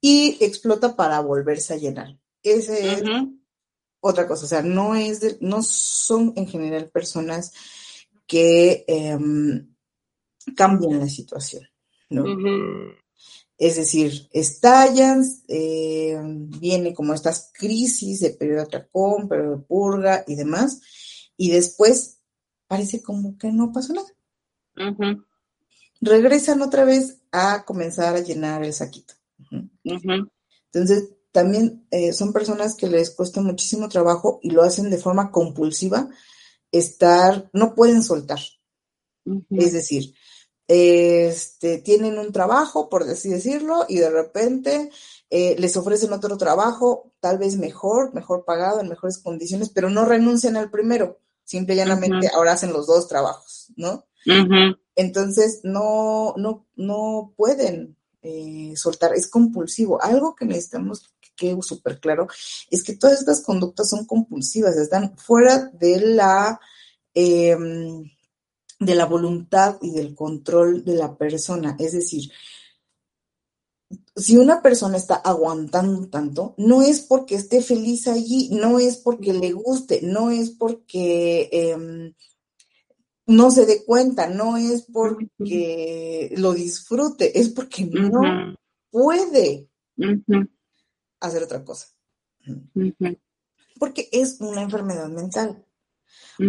[0.00, 2.16] Y explota para volverse a llenar.
[2.42, 3.02] Ese es
[4.00, 7.52] otra cosa, o sea, no es no son en general personas
[8.26, 9.74] que em,
[10.54, 11.68] cambian la situación,
[12.10, 12.24] ¿no?
[13.56, 20.24] Es decir, estallan, em, viene como estas crisis de periodo de atracón, periodo de purga
[20.28, 20.80] y demás,
[21.38, 22.18] y después
[22.66, 24.08] parece como que no pasó nada.
[26.02, 29.14] Regresan otra vez a comenzar a llenar el saquito.
[29.82, 35.30] Entonces, también eh, son personas que les cuesta muchísimo trabajo y lo hacen de forma
[35.30, 36.10] compulsiva,
[36.70, 38.40] estar, no pueden soltar.
[39.50, 40.14] Es decir,
[40.66, 44.90] este, tienen un trabajo, por así decirlo, y de repente
[45.30, 50.04] eh, les ofrecen otro trabajo, tal vez mejor, mejor pagado, en mejores condiciones, pero no
[50.04, 54.04] renuncian al primero, simple y llanamente ahora hacen los dos trabajos, ¿no?
[54.94, 60.02] Entonces, no, no, no pueden eh, soltar, es compulsivo.
[60.02, 62.26] Algo que necesitamos quede súper claro
[62.70, 66.60] es que todas estas conductas son compulsivas, están fuera de la,
[67.14, 68.10] em,
[68.78, 71.76] de la voluntad y del control de la persona.
[71.78, 72.30] Es decir,
[74.18, 79.32] si una persona está aguantando tanto, no es porque esté feliz allí, no es porque
[79.32, 82.14] le guste, no es porque em,
[83.26, 88.56] no se dé cuenta, no es porque lo disfrute, es porque no
[88.90, 89.68] puede
[91.20, 91.86] hacer otra cosa.
[93.78, 95.64] Porque es una enfermedad mental,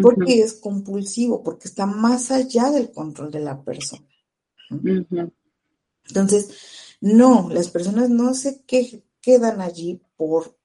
[0.01, 4.07] porque es compulsivo, porque está más allá del control de la persona.
[6.07, 10.57] Entonces, no, las personas no se quedan allí por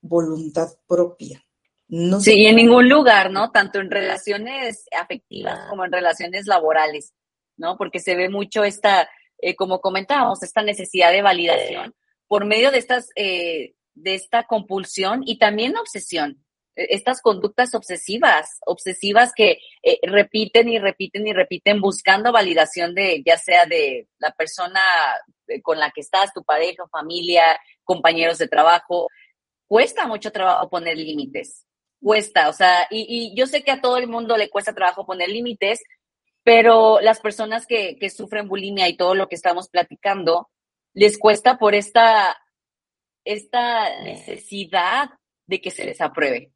[0.00, 1.44] voluntad propia.
[1.88, 3.50] No sí, en ningún lugar, ¿no?
[3.50, 7.12] Tanto en relaciones afectivas como en relaciones laborales,
[7.56, 7.76] ¿no?
[7.76, 9.08] Porque se ve mucho esta,
[9.38, 11.94] eh, como comentábamos, esta necesidad de validación
[12.26, 16.43] por medio de estas, eh, de esta compulsión y también obsesión,
[16.76, 23.36] estas conductas obsesivas, obsesivas que eh, repiten y repiten y repiten buscando validación de, ya
[23.38, 24.80] sea de la persona
[25.62, 27.44] con la que estás, tu pareja, familia,
[27.84, 29.08] compañeros de trabajo.
[29.66, 31.64] Cuesta mucho trabajo poner límites
[32.04, 35.30] cuesta, o sea, y, yo sé que a todo el mundo le cuesta trabajo poner
[35.30, 35.82] límites,
[36.42, 40.50] pero las personas que, sufren bulimia y todo lo que estamos platicando,
[40.92, 42.36] les cuesta por esta,
[43.24, 45.10] esta necesidad
[45.46, 46.52] de que se les apruebe.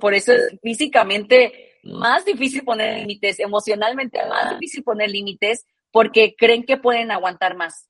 [0.00, 6.64] Por, eso es físicamente más difícil poner límites, emocionalmente más difícil poner límites, porque creen
[6.64, 7.88] que pueden aguantar más.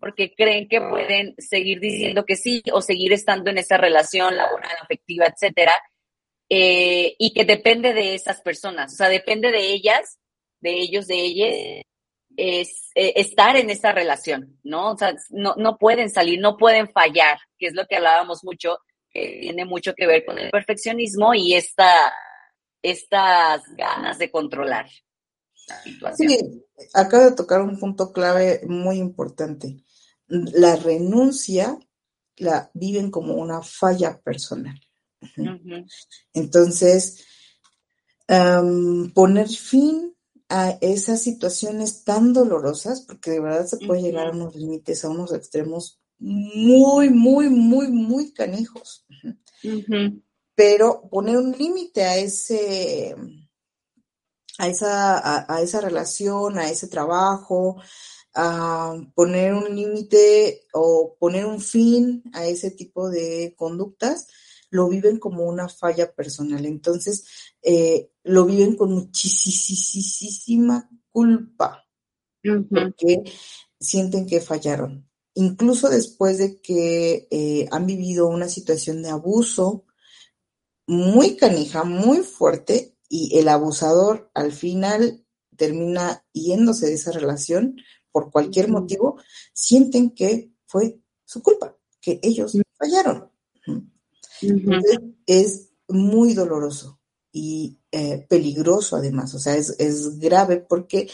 [0.00, 4.76] Porque creen que pueden seguir diciendo que sí o seguir estando en esa relación laboral,
[4.82, 5.72] afectiva, etcétera,
[6.50, 10.18] eh, y que depende de esas personas, o sea, depende de ellas,
[10.60, 11.84] de ellos, de ellas,
[12.36, 14.92] es eh, estar en esa relación, ¿no?
[14.92, 18.78] O sea, no, no pueden salir, no pueden fallar, que es lo que hablábamos mucho,
[19.16, 22.12] que tiene mucho que ver con el perfeccionismo y esta,
[22.82, 24.86] estas ganas de controlar.
[26.16, 26.38] Sí,
[26.94, 29.82] acaba de tocar un punto clave muy importante.
[30.28, 31.78] La renuncia
[32.36, 34.78] la viven como una falla personal.
[36.32, 37.24] Entonces,
[39.14, 40.14] poner fin
[40.48, 45.08] a esas situaciones tan dolorosas, porque de verdad se puede llegar a unos límites, a
[45.08, 49.04] unos extremos muy, muy, muy, muy canijos.
[50.54, 53.14] Pero poner un límite a ese
[54.58, 57.80] a esa, a, esa relación, a ese trabajo,
[58.34, 64.28] a poner un límite o poner un fin a ese tipo de conductas,
[64.70, 66.64] lo viven como una falla personal.
[66.66, 67.24] Entonces,
[67.62, 71.86] eh, lo viven con muchísima culpa,
[72.42, 73.24] porque
[73.80, 75.05] sienten que fallaron.
[75.38, 79.84] Incluso después de que eh, han vivido una situación de abuso
[80.86, 85.24] muy canija, muy fuerte, y el abusador al final
[85.54, 87.76] termina yéndose de esa relación
[88.10, 89.18] por cualquier motivo,
[89.52, 93.30] sienten que fue su culpa, que ellos fallaron.
[94.40, 96.98] Entonces, es muy doloroso
[97.30, 101.10] y eh, peligroso además, o sea, es, es grave porque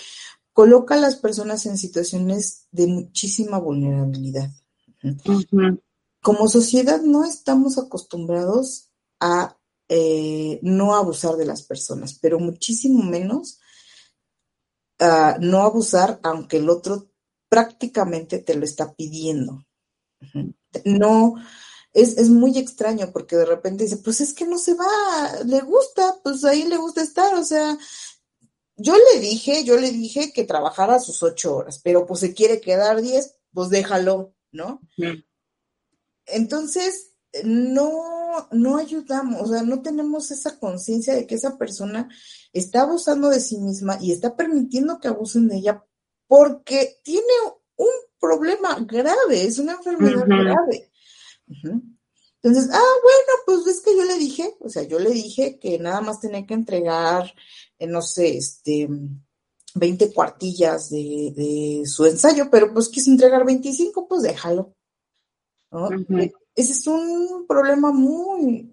[0.52, 4.50] coloca a las personas en situaciones de muchísima vulnerabilidad.
[6.20, 8.90] Como sociedad no estamos acostumbrados
[9.20, 13.58] a eh, no abusar de las personas, pero muchísimo menos
[14.98, 17.10] a no abusar aunque el otro
[17.48, 19.66] prácticamente te lo está pidiendo.
[20.84, 21.34] No,
[21.92, 24.86] es, es, muy extraño porque de repente dice, pues es que no se va,
[25.44, 27.76] le gusta, pues ahí le gusta estar, o sea,
[28.82, 32.60] yo le dije, yo le dije que trabajara sus ocho horas, pero pues se quiere
[32.60, 34.80] quedar diez, pues déjalo, ¿no?
[36.26, 37.12] Entonces,
[37.44, 42.08] no, no ayudamos, o sea, no tenemos esa conciencia de que esa persona
[42.52, 45.84] está abusando de sí misma y está permitiendo que abusen de ella
[46.26, 47.32] porque tiene
[47.76, 47.88] un
[48.20, 50.90] problema grave, es una enfermedad grave.
[52.42, 55.78] Entonces, ah, bueno, pues es que yo le dije, o sea, yo le dije que
[55.78, 57.32] nada más tenía que entregar,
[57.78, 58.88] eh, no sé, este,
[59.74, 64.74] 20 cuartillas de, de, su ensayo, pero pues quiso entregar 25, pues déjalo.
[65.70, 65.88] ¿no?
[66.54, 68.70] Ese es un problema muy,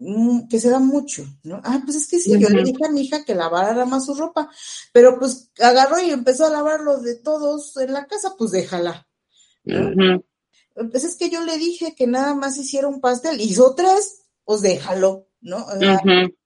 [0.49, 1.61] que se da mucho, ¿no?
[1.63, 4.15] Ah, pues es que sí, yo le dije a mi hija que lavara más su
[4.15, 4.49] ropa,
[4.91, 9.07] pero pues agarró y empezó a lavar los de todos en la casa, pues déjala.
[10.73, 14.61] Pues es que yo le dije que nada más hiciera un pastel, hizo tres, pues
[14.61, 15.65] déjalo, ¿no?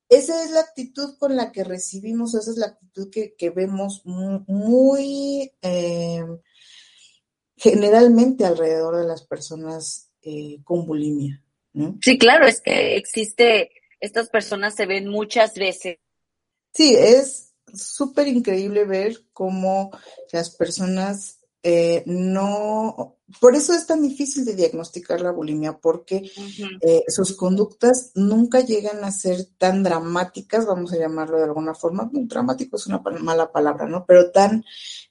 [0.10, 5.52] Esa es la actitud con la que recibimos, esa es la actitud que, vemos muy,
[5.62, 6.24] eh,
[7.56, 11.42] generalmente alrededor de las personas eh, con bulimia.
[11.74, 11.98] ¿no?
[12.02, 15.98] Sí, claro, es que existe, estas personas se ven muchas veces.
[16.74, 19.92] Sí, es súper increíble ver cómo
[20.32, 26.30] las personas eh, no, por eso es tan difícil de diagnosticar la bulimia, porque
[26.82, 32.10] eh, sus conductas nunca llegan a ser tan dramáticas, vamos a llamarlo de alguna forma,
[32.12, 34.06] dramático es una mala palabra, ¿no?
[34.06, 34.64] Pero tan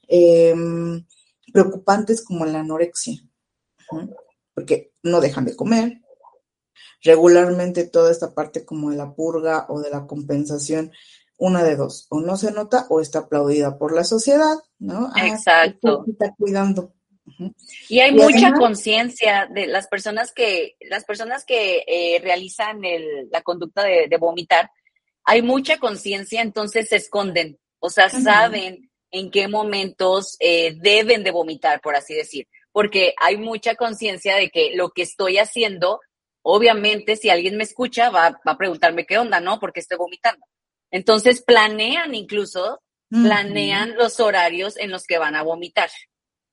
[0.07, 1.05] em,
[1.53, 3.22] preocupantes como la anorexia
[4.55, 6.00] porque no dejan de comer.
[7.03, 10.92] Regularmente toda esta parte como de la purga o de la compensación,
[11.43, 15.11] una de dos, o no se nota o está aplaudida por la sociedad, ¿no?
[15.14, 16.05] Ah, Exacto.
[16.09, 16.95] Está cuidando.
[17.88, 22.80] Y hay mucha conciencia de las personas que, las personas que eh, realizan
[23.30, 24.70] la conducta de, vomitar,
[25.24, 31.30] hay mucha conciencia, entonces se esconden, o sea, saben en qué momentos eh, deben de
[31.30, 36.01] vomitar, por así decir porque hay mucha conciencia de que lo que estoy haciendo,
[36.43, 39.61] obviamente, si alguien me escucha, va, a preguntarme qué onda, ¿no?
[39.61, 40.45] Porque estoy vomitando.
[40.93, 42.80] Entonces planean incluso,
[43.11, 45.90] planean los horarios en los que van a vomitar.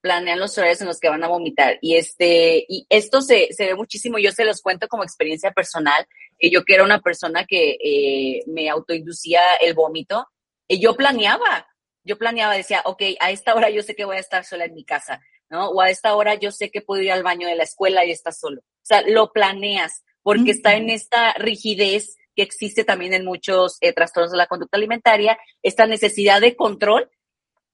[0.02, 1.78] Planean los horarios en los que van a vomitar.
[1.82, 6.08] Y este, y esto se, se ve muchísimo, yo se los cuento como experiencia personal.
[6.42, 10.28] yo que era una persona que eh, me autoinducía el vómito,
[10.68, 11.68] y yo planeaba,
[12.04, 14.74] yo planeaba, decía, ok, a esta hora yo sé que voy a estar sola en
[14.74, 15.70] mi casa ¿no?
[15.70, 18.12] O a esta hora yo sé que puedo ir al baño de la escuela y
[18.12, 18.62] estás solo.
[18.62, 23.92] O sea, lo planeas porque está en esta rigidez que existe también en muchos eh,
[23.92, 27.10] trastornos de la conducta alimentaria, esta necesidad de control,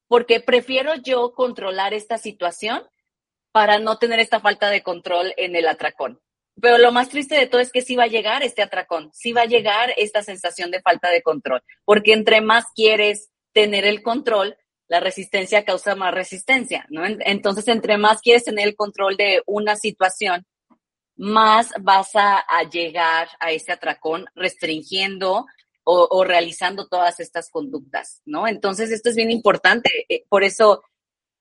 [0.07, 2.83] porque prefiero yo controlar esta situación
[3.51, 6.19] para no tener esta falta de control en el atracón.
[6.59, 9.33] Pero lo más triste de todo es que sí va a llegar este atracón, sí
[9.33, 14.01] va a llegar esta sensación de falta de control, porque entre más quieres tener el
[14.01, 14.57] control,
[14.87, 16.87] la resistencia causa más resistencia.
[16.89, 20.45] Entonces, entre más quieres tener el control de una situación,
[21.17, 25.45] más vas a, llegar a ese atracón restringiendo
[25.83, 28.47] o, realizando todas estas conductas, ¿no?
[28.47, 30.05] Entonces, esto es bien importante.
[30.09, 30.81] Eh, por eso,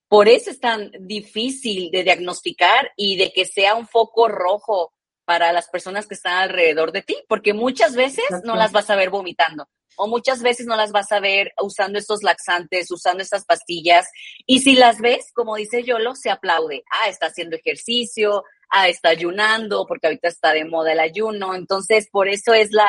[0.06, 4.92] por eso es tan difícil de diagnosticar y de que sea un foco rojo
[5.24, 8.96] para las personas que están alrededor de ti, porque muchas veces no las vas a
[8.96, 9.66] ver vomitando,
[9.96, 14.06] o muchas veces no las vas a ver usando estos laxantes, usando estas pastillas.
[14.46, 16.84] Y si las ves, como dice Yolo, se aplaude.
[16.90, 18.44] Ah, está haciendo ejercicio,
[18.74, 21.54] ah, está ayunando, porque ahorita está de moda el ayuno.
[21.54, 22.88] Entonces, por eso es la,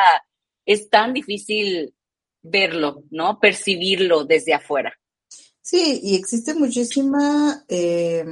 [0.66, 1.94] es tan difícil
[2.42, 3.40] verlo, ¿no?
[3.40, 4.94] Percibirlo desde afuera.
[5.62, 8.26] Sí, y existe muchísima eh,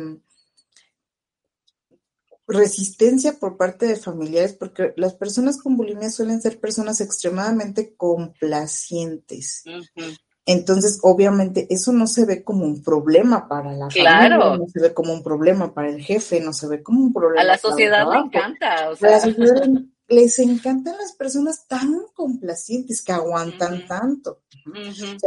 [2.48, 9.64] resistencia por parte de familiares, porque las personas con bulimia suelen ser personas extremadamente complacientes.
[10.46, 14.40] Entonces, obviamente, eso no se ve como un problema para la claro.
[14.40, 17.14] familia, no se ve como un problema para el jefe, no se ve como un
[17.14, 17.42] problema.
[17.42, 18.74] A la sociedad le encanta.
[18.74, 24.42] A la sociedad le les encantan las personas tan complacientes que aguantan tanto.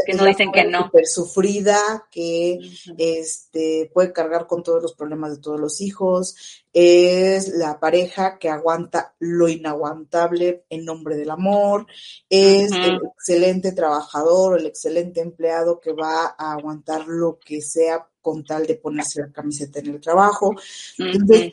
[0.07, 0.85] que no dicen que no.
[0.85, 2.59] Súper sufrida, que
[2.99, 6.37] este, puede cargar con todos los problemas de todos los hijos.
[6.73, 11.87] Es la pareja que aguanta lo inaguantable en nombre del amor.
[12.29, 18.45] Es el excelente trabajador, el excelente empleado que va a aguantar lo que sea con
[18.45, 20.55] tal de ponerse la camiseta en el trabajo.
[20.99, 21.53] Entonces,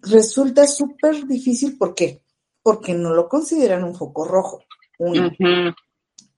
[0.00, 1.78] resulta súper difícil.
[1.78, 2.23] ¿Por qué?
[2.64, 4.64] Porque no lo consideran un foco rojo.
[4.98, 5.30] Uno.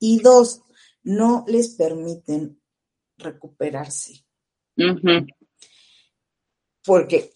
[0.01, 0.61] Y dos,
[1.05, 2.61] no les permiten
[3.17, 4.27] recuperarse.
[6.85, 7.33] Porque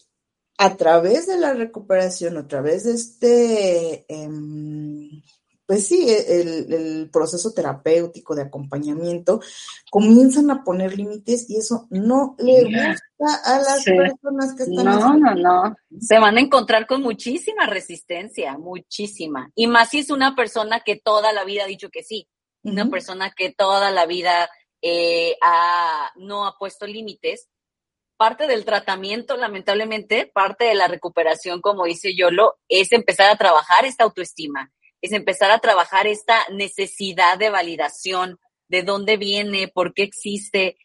[0.57, 5.23] a través de la recuperación, a través de este em,
[5.65, 9.41] pues sí, e, el, proceso terapéutico de acompañamiento,
[9.89, 14.85] comienzan a poner límites y eso no le gusta a las personas que están.
[14.85, 15.75] No, no, no.
[15.99, 19.49] Se van a encontrar con muchísima resistencia, muchísima.
[19.55, 22.27] Y más si es una persona que toda la vida ha dicho que sí,
[22.63, 24.49] una persona que toda la vida
[24.81, 25.35] eh,
[26.15, 27.47] no ha puesto límites.
[28.17, 33.85] Parte del tratamiento, lamentablemente, parte de la recuperación, como dice Yolo, es empezar a trabajar
[33.85, 40.03] esta autoestima es empezar a trabajar esta necesidad de validación, de dónde viene, por qué
[40.03, 40.77] existe,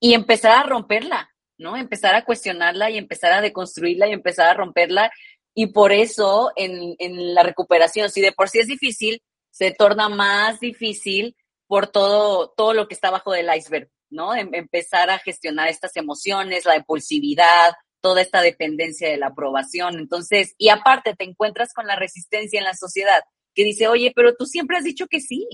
[0.00, 1.76] y empezar a romperla, ¿no?
[1.76, 5.10] Empezar a cuestionarla y empezar a deconstruirla y empezar a romperla.
[5.54, 10.08] Y por eso en, en la recuperación, si de por sí es difícil, se torna
[10.08, 14.34] más difícil por todo, todo lo que está bajo del iceberg, ¿no?
[14.34, 19.98] Em, empezar a gestionar estas emociones, la impulsividad, toda esta dependencia de la aprobación.
[19.98, 23.22] Entonces, y aparte te encuentras con la resistencia en la sociedad
[23.54, 25.46] que dice, oye, pero tú siempre has dicho que sí,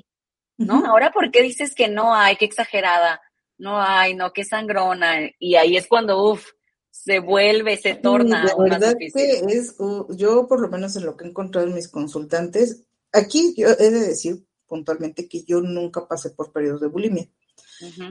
[0.56, 0.84] ¿no?
[0.86, 3.20] Ahora, ¿por qué dices que no hay, qué exagerada?
[3.58, 5.30] No hay, no, qué sangrona.
[5.38, 6.50] Y ahí es cuando, uff,
[6.90, 8.44] se vuelve, se torna.
[8.44, 9.76] La verdad que es,
[10.10, 13.90] yo por lo menos en lo que he encontrado en mis consultantes, aquí yo he
[13.90, 17.28] de decir puntualmente que yo nunca pasé por periodos de bulimia.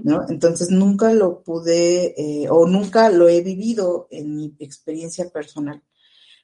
[0.04, 0.26] ¿no?
[0.30, 5.84] Entonces nunca lo pude eh, o nunca lo he vivido en mi experiencia personal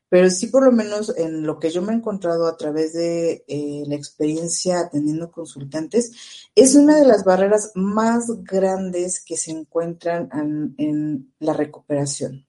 [0.09, 3.43] pero sí por lo menos en lo que yo me he encontrado a través de
[3.47, 6.11] eh, la experiencia atendiendo consultantes,
[6.53, 10.29] es una de las barreras más grandes que se encuentran
[10.77, 12.47] en, la recuperación.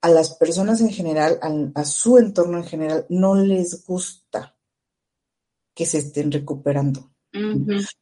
[0.00, 1.38] A las personas en general,
[1.74, 4.54] a, su entorno en general, no les gusta
[5.74, 7.10] que se estén recuperando,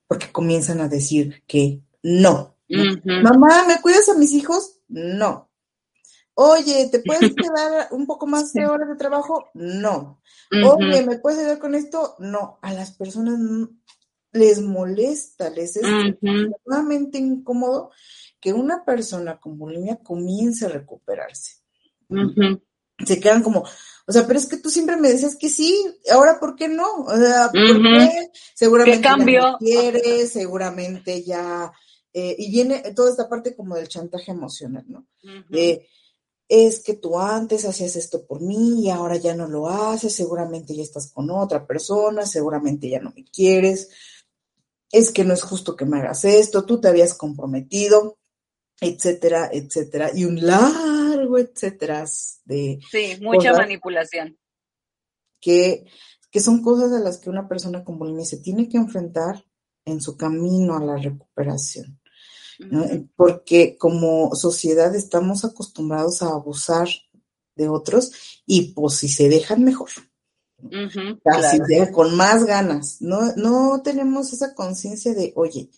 [0.09, 2.57] porque comienzan a decir que no.
[2.69, 4.81] Mamá, ¿me cuidas a mis hijos?
[4.89, 5.52] No.
[6.35, 9.51] Oye, ¿te puedes quedar un poco más de horas de trabajo?
[9.55, 10.21] No.
[10.51, 12.17] Oye, ¿me puedes ayudar con esto?
[12.19, 12.59] No.
[12.63, 13.39] A las personas
[14.33, 17.91] les molesta, les es extremadamente incómodo
[18.41, 21.57] que una persona con bulimia comience a recuperarse.
[23.05, 23.65] Se quedan como,
[24.07, 27.05] o sea, pero es que tú siempre me decías que sí, ahora ¿por qué no?
[27.05, 28.31] O sea, ¿por qué?
[28.55, 31.73] Seguramente ya quieres, seguramente ya,
[32.13, 35.07] eh, y viene toda esta parte como del chantaje emocional, ¿no?
[36.55, 40.77] Es que tú antes hacías esto por mí y ahora ya no lo haces, seguramente
[40.77, 43.89] ya estás con otra persona, seguramente ya no me quieres,
[44.91, 48.19] es que no es justo que me hagas esto, tú te habías comprometido,
[48.79, 52.05] etcétera, etcétera, y un largo etcétera
[52.45, 52.81] de...
[52.91, 54.39] Sí, mucha manipulación.
[55.41, 55.87] Que,
[56.31, 59.43] que son cosas a las que una persona con bulimia se tiene que enfrentar
[59.87, 61.99] en su camino a la recuperación.
[63.17, 66.89] Porque como sociedad estamos acostumbrados a abusar
[67.55, 68.13] de otros
[68.47, 69.91] y pues si se dejan mejor.
[71.25, 71.59] Así
[71.93, 73.01] con más ganas.
[73.01, 75.71] No, no tenemos esa conciencia de, oye,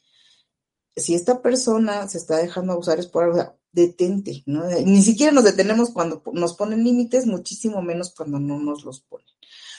[0.96, 4.68] si esta persona se está dejando abusar es por algo, detente, ¿no?
[4.68, 9.26] Ni siquiera nos detenemos cuando nos ponen límites, muchísimo menos cuando no nos los ponen.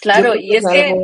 [0.01, 1.01] Claro, y es que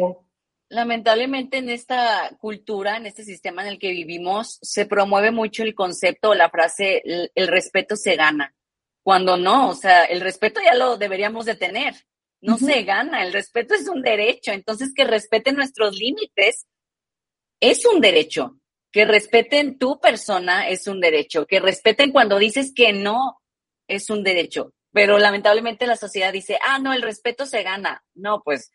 [0.72, 5.76] lamentablemente en esta cultura, en este sistema en el que vivimos, se promueve mucho el
[5.76, 7.02] concepto o la frase,
[7.36, 8.56] el, respeto se gana,
[9.04, 11.94] cuando no, o sea, el respeto ya lo deberíamos de tener,
[12.40, 16.68] no se gana, el respeto es un derecho, entonces que respeten nuestros límites
[17.60, 18.58] es un derecho,
[18.94, 23.42] que respeten tu persona es un derecho, que respeten cuando dices que no
[23.90, 28.42] es un derecho, pero lamentablemente la sociedad dice, ah, no, el respeto se gana, no,
[28.42, 28.72] pues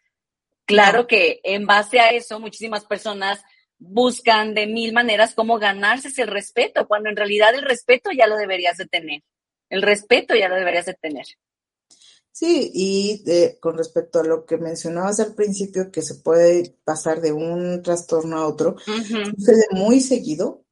[0.66, 3.40] Claro que en base a eso muchísimas personas
[3.78, 8.36] buscan de mil maneras cómo ganarse ese respeto, cuando en realidad el respeto ya lo
[8.36, 9.22] deberías de tener.
[9.70, 11.26] El respeto ya lo deberías de tener.
[12.32, 13.24] Sí, y
[13.60, 18.36] con respecto a lo que mencionabas al principio, que se puede pasar de un trastorno
[18.36, 20.62] a otro, sucede muy seguido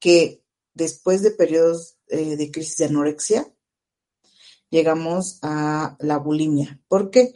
[0.00, 0.42] que
[0.72, 3.46] después de periodos eh, de crisis de anorexia,
[4.72, 6.80] llegamos a la bulimia.
[6.88, 7.32] ¿Por qué?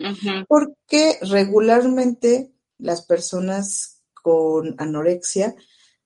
[0.48, 5.54] Porque regularmente las personas con anorexia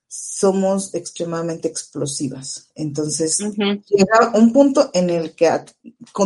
[0.09, 2.73] somos extremadamente explosivas.
[2.75, 5.49] Entonces, llega un punto en el que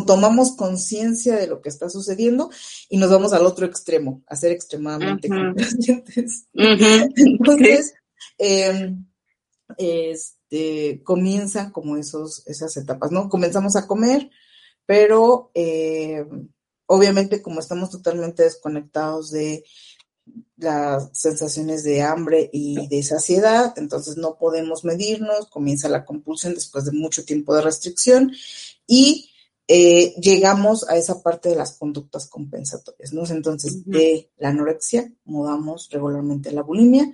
[0.07, 2.50] tomamos conciencia de lo que está sucediendo
[2.88, 6.46] y nos vamos al otro extremo, a ser extremadamente conscientes.
[6.55, 7.92] Entonces,
[8.38, 9.05] em,
[9.76, 13.28] este, comienzan como esos, esas etapas, ¿no?
[13.28, 14.30] Comenzamos a comer,
[14.87, 16.49] pero em,
[16.87, 19.64] obviamente como estamos totalmente desconectados de
[20.57, 26.85] las sensaciones de hambre y de saciedad, entonces no podemos medirnos, comienza la compulsión después
[26.85, 28.32] de mucho tiempo de restricción
[28.87, 29.30] y
[29.66, 33.24] eh, llegamos a esa parte de las conductas compensatorias, ¿no?
[33.26, 37.11] Entonces, de la anorexia mudamos regularmente a la bulimia.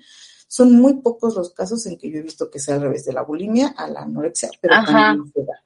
[0.49, 3.12] Son muy pocos los casos en que yo he visto que sea al revés de
[3.12, 5.64] la bulimia a la anorexia, pero también se da.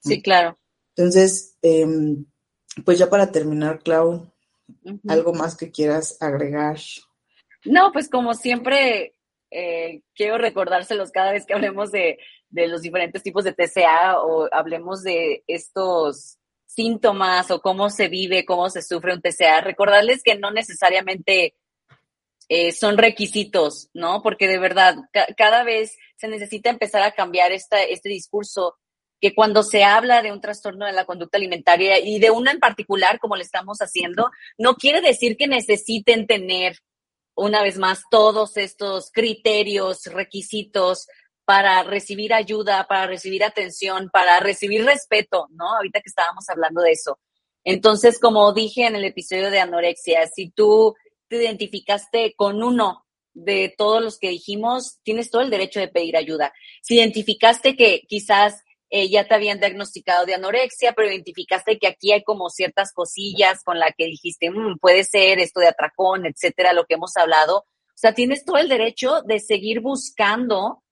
[0.00, 0.58] Sí, claro.
[0.96, 2.24] Entonces, em,
[2.84, 4.30] pues ya para terminar, Clau,
[5.08, 6.78] ¿Algo más que quieras agregar?
[7.64, 9.14] No, pues como siempre,
[9.50, 12.18] eh, quiero recordárselos cada vez que hablemos de,
[12.50, 18.70] los diferentes tipos de TCA o hablemos de estos síntomas o cómo se vive, cómo
[18.70, 21.54] se sufre un TCA, recordarles que no necesariamente
[22.48, 24.22] eh, son requisitos, ¿no?
[24.22, 24.96] Porque de verdad,
[25.36, 28.76] cada vez se necesita empezar a cambiar esta, este discurso
[29.20, 32.58] que cuando se habla de un trastorno de la conducta alimentaria y de una en
[32.58, 36.78] particular, como le estamos haciendo, no quiere decir que necesiten tener,
[37.34, 41.06] una vez más, todos estos criterios, requisitos
[41.44, 45.76] para recibir ayuda, para recibir atención, para recibir respeto, ¿no?
[45.76, 47.18] Ahorita que estábamos hablando de eso.
[47.64, 50.94] Entonces, como dije en el episodio de anorexia, si tú
[51.28, 53.04] te identificaste con uno
[53.34, 56.52] de todos los que dijimos, tienes todo el derecho de pedir ayuda.
[56.82, 62.12] Si identificaste que quizás eh, ya te habían diagnosticado de anorexia, pero identificaste que aquí
[62.12, 66.72] hay como ciertas cosillas con la que dijiste, mm, puede ser esto de atracón, etcétera,
[66.72, 67.58] lo que hemos hablado.
[67.58, 70.82] O sea, tienes todo el derecho de seguir buscando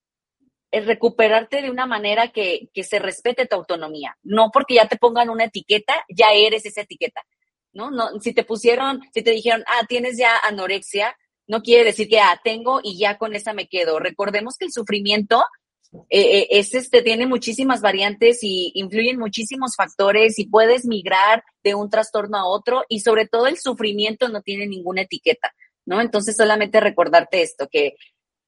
[0.70, 4.16] el recuperarte de una manera que, que se respete tu autonomía.
[4.22, 7.22] No porque ya te pongan una etiqueta, ya eres esa etiqueta.
[7.72, 7.90] ¿no?
[7.90, 12.20] no si te pusieron, si te dijeron, ah, tienes ya anorexia, no quiere decir que,
[12.20, 13.99] ah, tengo y ya con esa me quedo.
[13.99, 15.42] Recordemos que el sufrimiento
[15.93, 21.74] eh, eh, es este, tiene muchísimas variantes y influyen muchísimos factores y puedes migrar de
[21.74, 25.55] un trastorno a otro y sobre todo el sufrimiento no tiene ninguna etiqueta,
[25.86, 26.01] ¿no?
[26.01, 27.95] Entonces solamente recordarte esto, que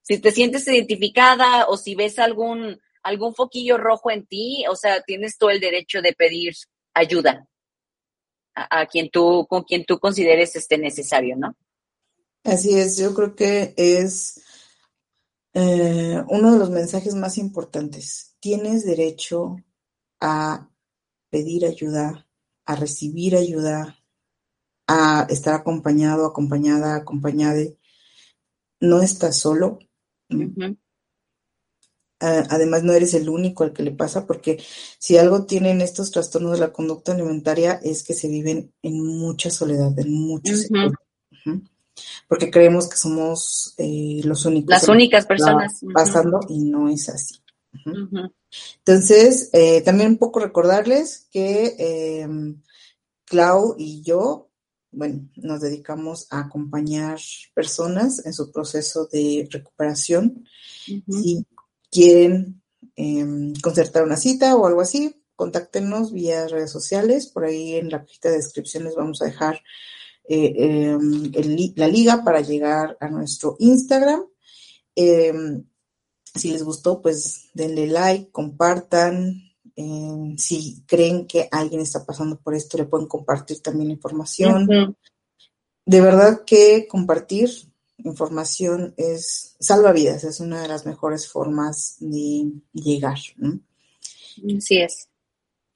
[0.03, 5.01] si te sientes identificada o si ves algún, algún foquillo rojo en ti, o sea,
[5.03, 6.55] tienes todo el derecho de pedir
[6.93, 7.49] ayuda
[8.55, 11.57] a, a quien tú, con quien tú consideres este necesario, ¿no?
[12.45, 14.43] Así es, yo creo que es
[15.53, 18.37] eh, uno de los mensajes más importantes.
[18.41, 19.57] Tienes derecho
[20.21, 20.71] a
[21.31, 22.27] pedir ayuda,
[22.67, 23.99] a recibir ayuda,
[24.87, 27.61] a estar acompañado, acompañada, acompañada.
[28.81, 29.79] No estás solo.
[32.21, 34.63] además, no eres el único al que le pasa, porque
[34.99, 39.51] si algo tienen estos trastornos de la conducta alimentaria es que se viven en mucha
[39.51, 40.69] soledad, en muchos
[42.29, 44.71] porque creemos que somos eh, los únicos.
[44.71, 45.81] Las únicas personas.
[45.93, 47.37] Pasando y no es así.
[48.79, 52.61] Entonces, eh, también un poco recordarles que em,
[53.25, 54.51] Clau y yo,
[54.91, 57.19] bueno, nos dedicamos a acompañar
[57.55, 60.45] personas en su proceso de recuperación.
[61.09, 61.47] Si
[61.91, 62.61] quieren
[63.63, 67.27] concertar una cita o algo así, contáctenos vía redes sociales.
[67.27, 69.63] Por ahí en la cajita de descripciones vamos a dejar
[70.33, 71.33] eh, em,
[71.75, 74.25] la liga para llegar a nuestro Instagram.
[74.95, 75.65] Em,
[76.37, 79.43] si les gustó, pues denle like, compartan.
[79.75, 84.69] Em, si creen que alguien está pasando por esto, le pueden compartir también información.
[85.85, 87.51] De verdad que compartir
[87.99, 93.19] información es salva vidas, es una de las mejores formas de llegar.
[94.57, 95.09] Así es.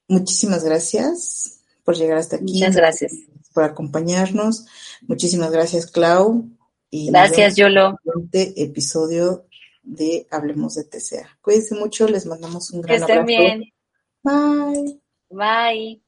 [0.07, 2.53] Muchísimas gracias por llegar hasta aquí.
[2.53, 3.11] Muchas gracias
[3.55, 4.67] por acompañarnos.
[5.07, 6.47] Muchísimas gracias, Clau.
[6.91, 7.97] Y gracias, Yolo.
[8.33, 9.47] episodio
[9.81, 11.39] de Hablemos de TCA.
[11.41, 13.73] Cuídense mucho, les mandamos un gran que estén bien.
[14.21, 14.99] Bye.
[15.29, 16.04] Bye.